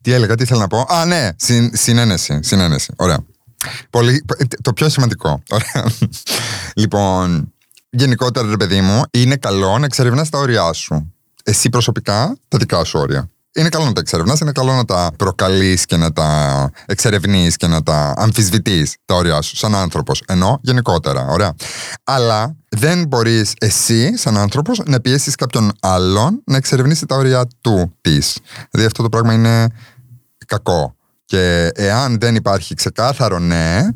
τι 0.00 0.12
έλεγα, 0.12 0.34
τι 0.34 0.42
ήθελα 0.42 0.60
να 0.60 0.66
πω; 0.66 0.86
Α, 0.88 1.04
ναι, 1.04 1.28
συν, 1.36 1.70
συνένεση. 1.76 2.38
Συνένεση. 2.42 2.92
Ωραία. 2.96 3.18
Πολύ, 3.90 4.24
το 4.62 4.72
πιο 4.72 4.88
σημαντικό. 4.88 5.42
Ωραία. 5.50 5.90
λοιπόν, 6.74 7.52
γενικότερα, 7.90 8.48
ρε 8.48 8.56
παιδί 8.56 8.80
μου, 8.80 9.02
είναι 9.10 9.36
καλό 9.36 9.78
να 9.78 9.84
εξερευνάς 9.84 10.28
τα 10.28 10.38
όρια 10.38 10.72
σου. 10.72 11.12
Εσύ 11.44 11.68
προσωπικά, 11.68 12.36
τα 12.48 12.58
δικά 12.58 12.84
σου 12.84 12.98
όρια 12.98 13.28
είναι 13.54 13.68
καλό 13.68 13.84
να 13.84 13.92
τα 13.92 14.00
εξερευνάς, 14.00 14.40
είναι 14.40 14.52
καλό 14.52 14.72
να 14.74 14.84
τα 14.84 15.10
προκαλείς 15.16 15.84
και 15.84 15.96
να 15.96 16.12
τα 16.12 16.70
εξερευνείς 16.86 17.56
και 17.56 17.66
να 17.66 17.82
τα 17.82 18.14
αμφισβητείς 18.16 18.96
τα 19.04 19.14
όρια 19.14 19.40
σου 19.40 19.56
σαν 19.56 19.74
άνθρωπος. 19.74 20.22
Ενώ 20.26 20.58
γενικότερα, 20.62 21.26
ωραία. 21.26 21.54
Αλλά 22.04 22.56
δεν 22.68 23.06
μπορείς 23.06 23.52
εσύ, 23.58 24.16
σαν 24.16 24.36
άνθρωπος, 24.36 24.80
να 24.86 25.00
πιέσεις 25.00 25.34
κάποιον 25.34 25.72
άλλον 25.80 26.42
να 26.44 26.56
εξερευνήσει 26.56 27.06
τα 27.06 27.16
όρια 27.16 27.46
του 27.60 27.96
της. 28.00 28.38
Δηλαδή 28.70 28.88
αυτό 28.88 29.02
το 29.02 29.08
πράγμα 29.08 29.32
είναι 29.32 29.66
κακό. 30.46 30.96
Και 31.24 31.70
εάν 31.74 32.18
δεν 32.18 32.34
υπάρχει 32.34 32.74
ξεκάθαρο 32.74 33.38
ναι, 33.38 33.88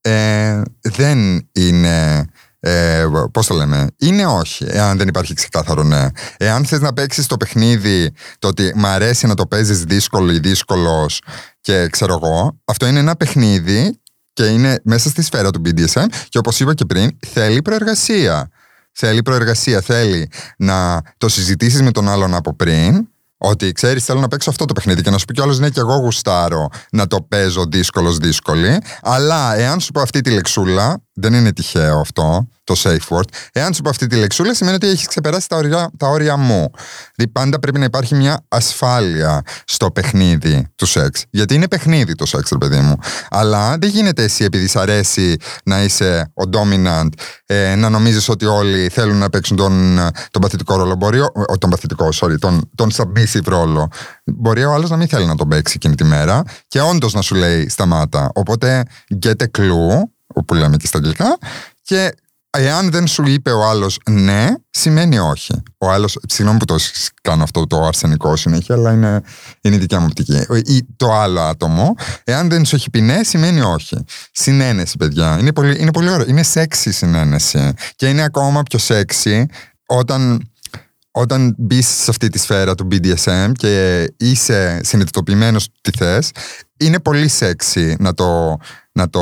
ε, 0.00 0.62
δεν 0.80 1.48
είναι 1.52 2.26
ε, 2.66 3.04
Πώς 3.32 3.46
το 3.46 3.54
λέμε, 3.54 3.86
είναι 3.98 4.26
όχι, 4.26 4.66
εάν 4.68 4.98
δεν 4.98 5.08
υπάρχει 5.08 5.34
ξεκάθαρο 5.34 5.82
ναι. 5.82 6.06
Εάν 6.36 6.64
θες 6.64 6.80
να 6.80 6.92
παίξεις 6.92 7.26
το 7.26 7.36
παιχνίδι, 7.36 8.12
το 8.38 8.48
ότι 8.48 8.72
μ' 8.76 8.86
αρέσει 8.86 9.26
να 9.26 9.34
το 9.34 9.46
παίζεις 9.46 9.84
δύσκολο 9.84 10.32
ή 10.32 10.38
δύσκολος 10.38 11.20
και 11.60 11.88
ξέρω 11.90 12.18
εγώ, 12.22 12.60
αυτό 12.64 12.86
είναι 12.86 12.98
ένα 12.98 13.16
παιχνίδι 13.16 14.00
και 14.32 14.44
είναι 14.44 14.80
μέσα 14.84 15.08
στη 15.08 15.22
σφαίρα 15.22 15.50
του 15.50 15.62
BDSM 15.64 16.06
και 16.28 16.38
όπως 16.38 16.60
είπα 16.60 16.74
και 16.74 16.84
πριν, 16.84 17.18
θέλει 17.32 17.62
προεργασία. 17.62 18.48
Θέλει 18.92 19.22
προεργασία, 19.22 19.80
θέλει 19.80 20.30
να 20.56 21.02
το 21.18 21.28
συζητήσεις 21.28 21.82
με 21.82 21.90
τον 21.90 22.08
άλλον 22.08 22.34
από 22.34 22.54
πριν 22.56 23.08
ότι 23.38 23.72
ξέρεις, 23.72 24.04
θέλω 24.04 24.20
να 24.20 24.28
παίξω 24.28 24.50
αυτό 24.50 24.64
το 24.64 24.72
παιχνίδι 24.72 25.02
και 25.02 25.10
να 25.10 25.18
σου 25.18 25.24
πει 25.24 25.34
κιόλα 25.34 25.54
ναι, 25.54 25.70
και 25.70 25.80
εγώ 25.80 25.94
γουστάρω 25.94 26.68
να 26.90 27.06
το 27.06 27.22
παίζω 27.22 27.64
δύσκολος, 27.68 28.18
δύσκολη. 28.18 28.78
Αλλά 29.02 29.56
εάν 29.56 29.80
σου 29.80 29.92
πω 29.92 30.00
αυτή 30.00 30.20
τη 30.20 30.30
λεξούλα, 30.30 31.03
δεν 31.14 31.34
είναι 31.34 31.52
τυχαίο 31.52 32.00
αυτό, 32.00 32.48
το 32.64 32.74
safe 32.82 33.16
word. 33.16 33.28
Εάν 33.52 33.74
σου 33.74 33.82
πω 33.82 33.90
αυτή 33.90 34.06
τη 34.06 34.16
λεξούλα, 34.16 34.54
σημαίνει 34.54 34.76
ότι 34.76 34.86
έχεις 34.86 35.06
ξεπεράσει 35.06 35.48
τα 35.48 35.56
όρια, 35.56 35.90
τα 35.96 36.08
όρια 36.08 36.36
μου. 36.36 36.70
Δηλαδή, 37.14 37.32
πάντα 37.32 37.58
πρέπει 37.58 37.78
να 37.78 37.84
υπάρχει 37.84 38.14
μια 38.14 38.44
ασφάλεια 38.48 39.42
στο 39.64 39.90
παιχνίδι 39.90 40.66
του 40.76 40.86
σεξ. 40.86 41.24
Γιατί 41.30 41.54
είναι 41.54 41.68
παιχνίδι 41.68 42.14
το 42.14 42.26
σεξ, 42.26 42.50
ρε 42.50 42.58
παιδί 42.58 42.78
μου. 42.78 42.96
Αλλά 43.30 43.78
δεν 43.78 43.88
γίνεται 43.88 44.22
εσύ, 44.22 44.44
επειδή 44.44 44.66
σ' 44.66 44.76
αρέσει 44.76 45.36
να 45.64 45.82
είσαι 45.82 46.32
ο 46.34 46.42
dominant, 46.52 47.08
ε, 47.46 47.74
να 47.74 47.88
νομίζεις 47.88 48.28
ότι 48.28 48.44
όλοι 48.44 48.88
θέλουν 48.88 49.16
να 49.16 49.30
παίξουν 49.30 49.56
τον, 49.56 49.96
τον 50.30 50.42
παθητικό 50.42 50.76
ρόλο. 50.76 50.94
Μπορεί, 50.94 51.20
ο, 51.20 51.58
τον 51.58 51.70
παθητικό, 51.70 52.08
sorry, 52.14 52.38
τον, 52.38 52.70
τον 52.74 52.90
submissive 52.92 53.44
ρόλο. 53.44 53.88
Μπορεί 54.24 54.64
ο 54.64 54.72
άλλος 54.72 54.90
να 54.90 54.96
μην 54.96 55.08
θέλει 55.08 55.26
να 55.26 55.34
τον 55.34 55.48
παίξει 55.48 55.72
εκείνη 55.76 55.94
τη 55.94 56.04
μέρα 56.04 56.42
και 56.68 56.80
όντως 56.80 57.12
να 57.12 57.22
σου 57.22 57.34
λέει 57.34 57.68
σταμάτα. 57.68 58.30
Οπότε 58.34 58.82
get 59.24 59.42
a 59.42 59.58
clue, 59.58 60.02
που 60.42 60.54
λέμε 60.54 60.76
και 60.76 60.86
στα 60.86 60.98
αγγλικά, 60.98 61.38
και 61.82 62.14
εάν 62.50 62.90
δεν 62.90 63.06
σου 63.06 63.22
είπε 63.26 63.50
ο 63.50 63.64
άλλος 63.64 63.98
ναι, 64.10 64.48
σημαίνει 64.70 65.18
όχι. 65.18 65.62
Ο 65.78 65.90
άλλος, 65.90 66.18
συγγνώμη 66.28 66.58
που 66.58 66.64
το 66.64 66.76
κάνω 67.22 67.42
αυτό 67.42 67.66
το 67.66 67.84
αρσενικό 67.84 68.36
συνέχεια, 68.36 68.74
αλλά 68.74 68.92
είναι, 68.92 69.20
είναι 69.60 69.74
η 69.74 69.78
δικιά 69.78 70.00
μου 70.00 70.06
οπτική. 70.08 70.46
Ή 70.64 70.86
το 70.96 71.12
άλλο 71.12 71.40
άτομο, 71.40 71.94
εάν 72.24 72.48
δεν 72.48 72.64
σου 72.64 72.76
έχει 72.76 72.90
πει 72.90 73.00
ναι, 73.00 73.22
σημαίνει 73.22 73.60
όχι. 73.60 74.04
Συνένεση, 74.32 74.96
παιδιά. 74.96 75.36
Είναι 75.40 75.52
πολύ, 75.52 75.80
είναι 75.80 75.92
πολύ 75.92 76.10
ωραίο. 76.10 76.26
Είναι 76.28 76.42
σεξι 76.42 76.92
συνένεση. 76.92 77.72
Και 77.96 78.08
είναι 78.08 78.22
ακόμα 78.22 78.62
πιο 78.62 78.78
σεξι 78.78 79.46
όταν 79.86 80.48
όταν 81.16 81.54
μπει 81.58 81.82
σε 81.82 82.10
αυτή 82.10 82.28
τη 82.28 82.38
σφαίρα 82.38 82.74
του 82.74 82.88
BDSM 82.90 83.52
και 83.52 84.04
είσαι 84.16 84.80
συνειδητοποιημένος 84.82 85.68
τι 85.80 85.90
θες, 85.96 86.30
είναι 86.76 87.00
πολύ 87.00 87.28
σεξι 87.28 87.96
να 87.98 88.14
το, 88.14 88.56
να 88.92 89.10
το 89.10 89.20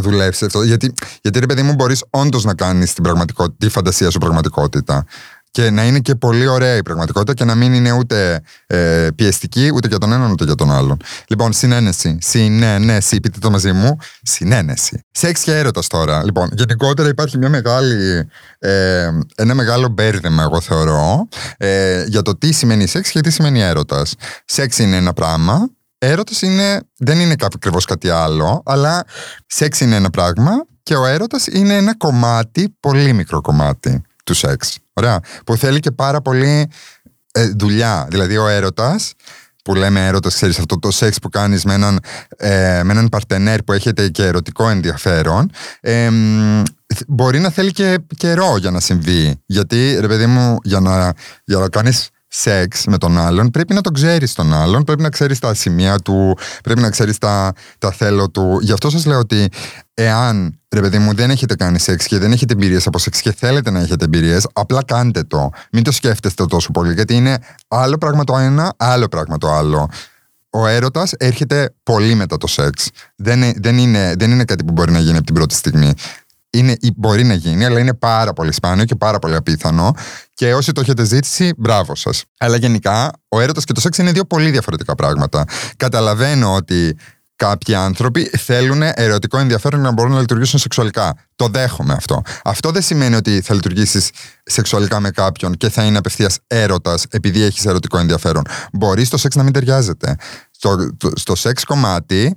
δουλεύσει 0.00 0.44
αυτό. 0.44 0.62
Γιατί, 0.62 0.92
γιατί 1.22 1.38
ρε 1.38 1.46
παιδί 1.46 1.62
μου, 1.62 1.74
μπορείς 1.74 2.04
όντως 2.10 2.44
να 2.44 2.54
κάνεις 2.54 2.92
την 2.92 3.02
πραγματικότητα, 3.02 3.56
τη 3.58 3.68
φαντασία 3.68 4.10
σου 4.10 4.18
πραγματικότητα. 4.18 5.04
Και 5.52 5.70
να 5.70 5.84
είναι 5.84 5.98
και 5.98 6.14
πολύ 6.14 6.46
ωραία 6.46 6.76
η 6.76 6.82
πραγματικότητα 6.82 7.34
και 7.34 7.44
να 7.44 7.54
μην 7.54 7.72
είναι 7.72 7.92
ούτε 7.92 8.42
ε, 8.66 9.08
πιεστική 9.14 9.70
ούτε 9.74 9.88
για 9.88 9.98
τον 9.98 10.12
έναν 10.12 10.30
ούτε 10.30 10.44
για 10.44 10.54
τον 10.54 10.72
άλλον. 10.72 10.96
Λοιπόν, 11.26 11.52
συνένεση. 11.52 12.18
Συνένεση. 12.20 13.20
Πείτε 13.20 13.38
το 13.38 13.50
μαζί 13.50 13.72
μου. 13.72 13.96
Συνένεση. 14.22 15.04
Σεξ 15.10 15.42
και 15.42 15.56
έρωτας 15.56 15.86
τώρα. 15.86 16.24
Λοιπόν, 16.24 16.48
γενικότερα 16.52 17.08
υπάρχει 17.08 17.38
μια 17.38 17.48
μεγάλη, 17.48 18.28
ε, 18.58 19.08
ένα 19.34 19.54
μεγάλο 19.54 19.88
μπέρδεμα, 19.88 20.42
εγώ 20.42 20.60
θεωρώ, 20.60 21.28
ε, 21.56 22.04
για 22.06 22.22
το 22.22 22.36
τι 22.36 22.52
σημαίνει 22.52 22.86
σεξ 22.86 23.10
και 23.10 23.20
τι 23.20 23.30
σημαίνει 23.30 23.62
έρωτας. 23.62 24.14
Σεξ 24.44 24.78
είναι 24.78 24.96
ένα 24.96 25.12
πράγμα 25.12 25.70
έρωτας 26.02 26.42
είναι, 26.42 26.80
δεν 26.96 27.20
είναι 27.20 27.34
ακριβώς 27.54 27.84
κάτι 27.84 28.10
άλλο, 28.10 28.62
αλλά 28.64 29.04
σεξ 29.46 29.80
είναι 29.80 29.96
ένα 29.96 30.10
πράγμα 30.10 30.52
και 30.82 30.94
ο 30.94 31.06
έρωτας 31.06 31.46
είναι 31.46 31.76
ένα 31.76 31.96
κομμάτι, 31.96 32.76
πολύ 32.80 33.12
μικρό 33.12 33.40
κομμάτι 33.40 34.02
του 34.24 34.34
σεξ. 34.34 34.78
Ωραία. 34.92 35.20
Που 35.46 35.56
θέλει 35.56 35.80
και 35.80 35.90
πάρα 35.90 36.20
πολύ 36.20 36.70
ε, 37.32 37.48
δουλειά. 37.56 38.06
Δηλαδή, 38.10 38.36
ο 38.36 38.48
έρωτας 38.48 39.12
που 39.64 39.74
λέμε 39.74 40.06
έρωτας, 40.06 40.34
ξέρεις 40.34 40.58
αυτό 40.58 40.78
το 40.78 40.90
σεξ 40.90 41.18
που 41.18 41.28
κάνεις 41.28 41.64
με 41.64 41.74
έναν, 41.74 42.00
ε, 42.36 42.80
με 42.84 42.92
έναν 42.92 43.08
παρτενέρ 43.08 43.62
που 43.62 43.72
έχετε 43.72 44.08
και 44.08 44.24
ερωτικό 44.24 44.68
ενδιαφέρον. 44.68 45.50
Ε, 45.80 46.10
μπορεί 47.08 47.38
να 47.38 47.50
θέλει 47.50 47.72
και 47.72 47.98
καιρό 48.16 48.56
για 48.56 48.70
να 48.70 48.80
συμβεί. 48.80 49.42
Γιατί, 49.46 49.96
ρε 50.00 50.06
παιδί 50.06 50.26
μου, 50.26 50.56
για 50.62 50.80
να, 50.80 51.12
για 51.44 51.58
να 51.58 51.68
κάνεις 51.68 52.08
σεξ 52.32 52.84
με 52.86 52.98
τον 52.98 53.18
άλλον, 53.18 53.50
πρέπει 53.50 53.74
να 53.74 53.80
τον 53.80 53.92
ξέρεις 53.92 54.32
τον 54.32 54.54
άλλον, 54.54 54.84
πρέπει 54.84 55.02
να 55.02 55.08
ξέρεις 55.08 55.38
τα 55.38 55.54
σημεία 55.54 55.98
του, 55.98 56.38
πρέπει 56.62 56.80
να 56.80 56.90
ξέρεις 56.90 57.18
τα, 57.18 57.52
τα 57.78 57.90
θέλω 57.92 58.30
του. 58.30 58.58
Γι' 58.60 58.72
αυτό 58.72 58.90
σας 58.90 59.06
λέω 59.06 59.18
ότι 59.18 59.48
εάν 59.94 60.58
ρε 60.68 60.80
παιδί 60.80 60.98
μου 60.98 61.14
δεν 61.14 61.30
έχετε 61.30 61.54
κάνει 61.54 61.78
σεξ 61.78 62.06
και 62.06 62.18
δεν 62.18 62.32
έχετε 62.32 62.52
εμπειρίες 62.52 62.86
από 62.86 62.98
σεξ 62.98 63.20
και 63.20 63.32
θέλετε 63.32 63.70
να 63.70 63.80
έχετε 63.80 64.04
εμπειρίες, 64.04 64.46
απλά 64.52 64.84
κάντε 64.84 65.22
το. 65.22 65.50
Μην 65.72 65.82
το 65.82 65.92
σκέφτεστε 65.92 66.44
τόσο 66.44 66.70
πολύ, 66.70 66.94
γιατί 66.94 67.14
είναι 67.14 67.38
άλλο 67.68 67.98
πράγμα 67.98 68.24
το 68.24 68.36
ένα, 68.36 68.74
άλλο 68.76 69.08
πράγμα 69.08 69.38
το 69.38 69.52
άλλο. 69.52 69.88
Ο 70.50 70.66
έρωτας 70.66 71.12
έρχεται 71.12 71.74
πολύ 71.82 72.14
μετά 72.14 72.36
το 72.36 72.46
σεξ. 72.46 72.88
Δεν, 73.16 73.52
δεν, 73.56 73.78
είναι, 73.78 74.14
δεν 74.18 74.30
είναι 74.30 74.44
κάτι 74.44 74.64
που 74.64 74.72
μπορεί 74.72 74.92
να 74.92 74.98
γίνει 74.98 75.16
από 75.16 75.26
την 75.26 75.34
πρώτη 75.34 75.54
στιγμή 75.54 75.92
είναι, 76.50 76.76
μπορεί 76.96 77.24
να 77.24 77.34
γίνει, 77.34 77.64
αλλά 77.64 77.78
είναι 77.78 77.94
πάρα 77.94 78.32
πολύ 78.32 78.52
σπάνιο 78.52 78.84
και 78.84 78.94
πάρα 78.94 79.18
πολύ 79.18 79.36
απίθανο. 79.36 79.94
Και 80.34 80.54
όσοι 80.54 80.72
το 80.72 80.80
έχετε 80.80 81.04
ζήτηση, 81.04 81.52
μπράβο 81.56 81.94
σας. 81.94 82.24
Αλλά 82.38 82.56
γενικά, 82.56 83.12
ο 83.28 83.40
έρωτας 83.40 83.64
και 83.64 83.72
το 83.72 83.80
σεξ 83.80 83.98
είναι 83.98 84.12
δύο 84.12 84.24
πολύ 84.24 84.50
διαφορετικά 84.50 84.94
πράγματα. 84.94 85.44
Καταλαβαίνω 85.76 86.54
ότι 86.54 86.96
κάποιοι 87.36 87.74
άνθρωποι 87.74 88.30
θέλουν 88.38 88.82
ερωτικό 88.82 89.38
ενδιαφέρον 89.38 89.80
να 89.80 89.92
μπορούν 89.92 90.12
να 90.12 90.20
λειτουργήσουν 90.20 90.58
σεξουαλικά. 90.58 91.14
Το 91.36 91.48
δέχομαι 91.48 91.92
αυτό. 91.92 92.22
Αυτό 92.44 92.70
δεν 92.70 92.82
σημαίνει 92.82 93.14
ότι 93.14 93.40
θα 93.40 93.54
λειτουργήσεις 93.54 94.10
σεξουαλικά 94.42 95.00
με 95.00 95.10
κάποιον 95.10 95.54
και 95.56 95.68
θα 95.68 95.84
είναι 95.84 95.98
απευθείας 95.98 96.38
έρωτας 96.46 97.04
επειδή 97.10 97.42
έχεις 97.42 97.64
ερωτικό 97.64 97.98
ενδιαφέρον. 97.98 98.42
Μπορεί 98.72 99.08
το 99.08 99.16
σεξ 99.16 99.36
να 99.36 99.42
μην 99.42 99.52
ταιριάζεται. 99.52 100.16
Στο, 100.50 100.88
στο 101.14 101.34
σεξ 101.34 101.64
κομμάτι 101.64 102.36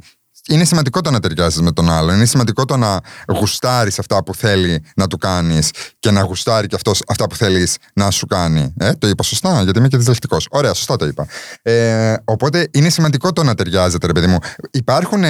είναι 0.50 0.64
σημαντικό 0.64 1.02
το 1.02 1.12
να 1.12 1.20
ταιριάζεις 1.20 1.62
με 1.62 1.72
τον 1.72 1.90
άλλον. 1.90 2.16
Είναι 2.16 2.26
σημαντικό 2.26 2.66
το 2.66 2.78
να 2.78 3.00
γουστάρεις 3.28 4.00
αυτά 4.00 4.24
που 4.24 4.36
θέλει 4.36 4.84
να 4.96 5.08
του 5.08 5.18
κάνεις 5.18 5.70
και 6.00 6.12
να 6.12 6.22
γουστάρει 6.22 6.68
και 6.68 6.76
αυτός 6.76 7.02
αυτά 7.08 7.28
που 7.28 7.36
θέλεις 7.36 7.78
να 7.94 8.12
σου 8.12 8.26
κάνει. 8.26 8.74
Ε, 8.78 8.94
το 8.94 9.08
είπα 9.08 9.24
σωστά, 9.24 9.64
γιατί 9.64 9.80
είμαι 9.80 9.88
και 9.88 9.98
διδακτικός. 9.98 10.48
Ωραία, 10.50 10.74
σωστά 10.74 10.96
το 10.96 11.06
είπα. 11.06 11.28
Ε, 11.62 12.16
οπότε 12.24 12.70
είναι 12.72 12.90
σημαντικό 12.90 13.34
το 13.34 13.44
να 13.44 13.56
ταιριάζεται, 13.56 14.08
ρε 14.08 14.14
παιδί 14.14 14.28
μου. 14.28 14.38
Υπάρχουν, 14.72 15.24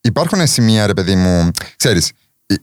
υπάρχουν 0.00 0.46
σημεία, 0.46 0.86
ρε 0.86 0.94
παιδί 0.94 1.14
μου, 1.14 1.50
ξέρεις, 1.76 2.10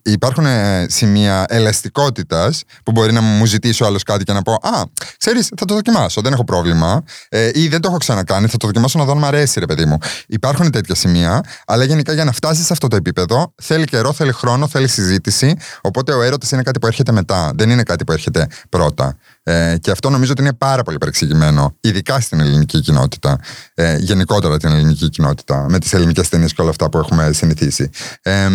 υπάρχουν 0.01 0.45
ε, 0.45 0.85
σημεία 0.89 1.45
ελαστικότητας 1.47 2.63
που 2.83 2.91
μπορεί 2.91 3.13
να 3.13 3.21
μου 3.21 3.45
ζητήσει 3.45 3.83
ο 3.83 3.85
άλλος 3.85 4.03
κάτι 4.03 4.23
και 4.23 4.33
να 4.33 4.41
πω 4.41 4.53
Α, 4.53 4.83
ξέρεις, 5.17 5.49
θα 5.57 5.65
το 5.65 5.73
δοκιμάσω, 5.73 6.21
δεν 6.21 6.33
έχω 6.33 6.43
πρόβλημα. 6.43 7.03
Ε, 7.29 7.49
ή 7.53 7.67
δεν 7.67 7.81
το 7.81 7.87
έχω 7.87 7.97
ξανακάνει, 7.97 8.47
θα 8.47 8.57
το 8.57 8.65
δοκιμάσω 8.67 8.99
να 8.99 9.05
δω 9.05 9.11
αν 9.11 9.17
μου 9.17 9.25
αρέσει, 9.25 9.59
ρε 9.59 9.65
παιδί 9.65 9.85
μου. 9.85 9.97
Υπάρχουν 10.27 10.71
τέτοια 10.71 10.95
σημεία, 10.95 11.41
αλλά 11.65 11.83
γενικά 11.83 12.13
για 12.13 12.23
να 12.23 12.31
φτάσεις 12.31 12.65
σε 12.65 12.73
αυτό 12.73 12.87
το 12.87 12.95
επίπεδο 12.95 13.53
θέλει 13.61 13.85
καιρό, 13.85 14.13
θέλει 14.13 14.31
χρόνο, 14.31 14.67
θέλει 14.67 14.87
συζήτηση. 14.87 15.55
Οπότε 15.81 16.13
ο 16.13 16.21
έρωτας 16.21 16.51
είναι 16.51 16.61
κάτι 16.61 16.79
που 16.79 16.87
έρχεται 16.87 17.11
μετά, 17.11 17.51
δεν 17.55 17.69
είναι 17.69 17.83
κάτι 17.83 18.03
που 18.03 18.11
έρχεται 18.11 18.47
πρώτα. 18.69 19.17
Ε, 19.43 19.75
και 19.81 19.91
αυτό 19.91 20.09
νομίζω 20.09 20.31
ότι 20.31 20.41
είναι 20.41 20.53
πάρα 20.53 20.83
πολύ 20.83 20.97
παρεξηγημένο, 20.97 21.75
ειδικά 21.81 22.19
στην 22.19 22.39
ελληνική 22.39 22.79
κοινότητα. 22.79 23.39
Ε, 23.73 23.97
γενικότερα 23.97 24.57
την 24.57 24.71
ελληνική 24.71 25.09
κοινότητα, 25.09 25.65
με 25.69 25.79
τις 25.79 25.93
ελληνικές 25.93 26.29
ταινίες 26.29 26.53
και 26.53 26.61
όλα 26.61 26.69
αυτά 26.69 26.89
που 26.89 26.97
έχουμε 26.97 27.31
συνηθίσει. 27.33 27.89
Ε, 28.21 28.49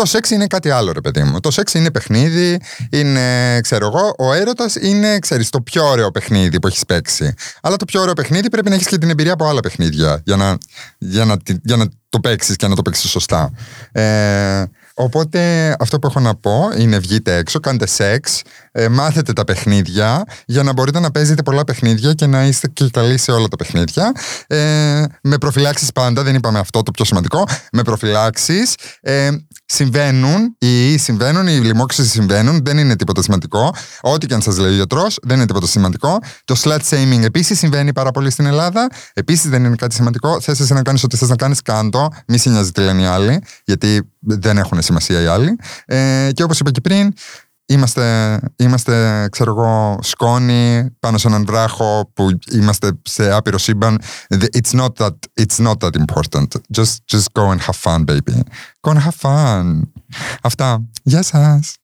το 0.00 0.06
σεξ 0.06 0.30
είναι 0.30 0.46
κάτι 0.46 0.70
άλλο, 0.70 0.92
ρε 0.92 1.00
παιδί 1.00 1.22
μου. 1.22 1.40
Το 1.40 1.50
σεξ 1.50 1.74
είναι 1.74 1.90
παιχνίδι, 1.90 2.60
είναι, 2.90 3.60
ξέρω 3.60 3.86
εγώ, 3.86 4.14
ο 4.18 4.32
έρωτας 4.32 4.74
είναι, 4.74 5.18
ξέρεις, 5.18 5.50
το 5.50 5.60
πιο 5.60 5.84
ωραίο 5.88 6.10
παιχνίδι 6.10 6.60
που 6.60 6.66
έχεις 6.66 6.84
παίξει. 6.86 7.34
Αλλά 7.62 7.76
το 7.76 7.84
πιο 7.84 8.00
ωραίο 8.00 8.12
παιχνίδι 8.12 8.48
πρέπει 8.48 8.68
να 8.68 8.74
έχεις 8.74 8.86
και 8.86 8.98
την 8.98 9.10
εμπειρία 9.10 9.32
από 9.32 9.48
άλλα 9.48 9.60
παιχνίδια 9.60 10.20
για 10.24 10.36
να, 10.36 10.58
για 10.98 11.24
να, 11.24 11.36
για 11.64 11.76
να 11.76 11.86
το 12.08 12.20
παίξεις 12.20 12.56
και 12.56 12.66
να 12.66 12.74
το 12.74 12.82
παίξεις 12.82 13.10
σωστά. 13.10 13.52
Ε, 13.92 14.64
Οπότε 15.00 15.74
αυτό 15.78 15.98
που 15.98 16.06
έχω 16.06 16.20
να 16.20 16.34
πω 16.34 16.70
είναι 16.78 16.98
βγείτε 16.98 17.36
έξω, 17.36 17.60
κάντε 17.60 17.86
σεξ, 17.86 18.42
ε, 18.72 18.88
μάθετε 18.88 19.32
τα 19.32 19.44
παιχνίδια 19.44 20.24
για 20.46 20.62
να 20.62 20.72
μπορείτε 20.72 21.00
να 21.00 21.10
παίζετε 21.10 21.42
πολλά 21.42 21.64
παιχνίδια 21.64 22.12
και 22.12 22.26
να 22.26 22.44
είστε 22.44 22.68
και 22.68 22.88
καλοί 22.92 23.18
σε 23.18 23.32
όλα 23.32 23.48
τα 23.48 23.56
παιχνίδια. 23.56 24.12
Ε, 24.46 25.04
με 25.22 25.38
προφυλάξεις 25.38 25.92
πάντα, 25.92 26.22
δεν 26.22 26.34
είπαμε 26.34 26.58
αυτό 26.58 26.82
το 26.82 26.90
πιο 26.90 27.04
σημαντικό. 27.04 27.46
Με 27.72 27.82
προφυλάξεις 27.82 28.74
ε, 29.00 29.30
συμβαίνουν, 29.64 30.56
οι 30.58 30.98
συμβαίνουν, 30.98 31.46
οι 31.46 31.58
λοιμώξεις 31.58 32.10
συμβαίνουν, 32.10 32.64
δεν 32.64 32.78
είναι 32.78 32.96
τίποτα 32.96 33.22
σημαντικό. 33.22 33.74
Ό,τι 34.00 34.26
και 34.26 34.34
αν 34.34 34.42
σας 34.42 34.58
λέει 34.58 34.70
ο 34.70 34.74
γιατρό, 34.74 35.06
δεν 35.22 35.36
είναι 35.36 35.46
τίποτα 35.46 35.66
σημαντικό. 35.66 36.18
Το 36.44 36.54
slut 36.62 36.80
shaming 36.90 37.22
επίσης 37.22 37.58
συμβαίνει 37.58 37.92
πάρα 37.92 38.10
πολύ 38.10 38.30
στην 38.30 38.46
Ελλάδα. 38.46 38.88
Επίσης 39.12 39.50
δεν 39.50 39.64
είναι 39.64 39.76
κάτι 39.76 39.94
σημαντικό. 39.94 40.40
Θες 40.40 40.70
να 40.70 40.82
κάνεις 40.82 41.04
ό,τι 41.04 41.16
θες 41.16 41.28
να 41.28 41.36
κάνεις, 41.36 41.62
κάντο. 41.62 42.08
Μη 42.26 42.38
σε 42.38 42.50
νοιάζει 42.50 42.70
τι 42.70 42.80
λένε 42.80 43.02
οι 43.02 43.06
άλλοι, 43.06 43.42
γιατί 43.64 44.10
δεν 44.20 44.58
έχουν 44.58 44.82
σημασία 44.82 45.20
οι 45.20 45.26
άλλοι. 45.26 45.58
Ε, 45.86 46.28
και 46.32 46.42
όπως 46.42 46.58
είπα 46.58 46.70
και 46.70 46.80
πριν, 46.80 47.12
Είμαστε, 47.70 48.38
είμαστε, 48.56 49.26
ξέρω 49.30 49.50
εγώ, 49.50 49.98
σκόνη 50.02 50.86
πάνω 51.00 51.18
σε 51.18 51.28
έναν 51.28 51.44
βράχο 51.44 52.10
που 52.14 52.28
είμαστε 52.52 52.90
σε 53.02 53.32
άπειρο 53.32 53.58
σύμπαν. 53.58 54.00
It's 54.30 54.80
not 54.80 54.88
that, 54.96 55.14
it's 55.40 55.66
not 55.66 55.74
that 55.80 55.94
important. 55.94 56.48
Just, 56.78 56.94
just 57.12 57.32
go 57.32 57.50
and 57.50 57.60
have 57.60 57.76
fun, 57.76 58.04
baby. 58.04 58.42
Go 58.80 58.90
and 58.90 58.98
have 58.98 59.16
fun. 59.28 59.80
Αυτά. 60.42 60.82
Γεια 61.02 61.22
σας. 61.22 61.74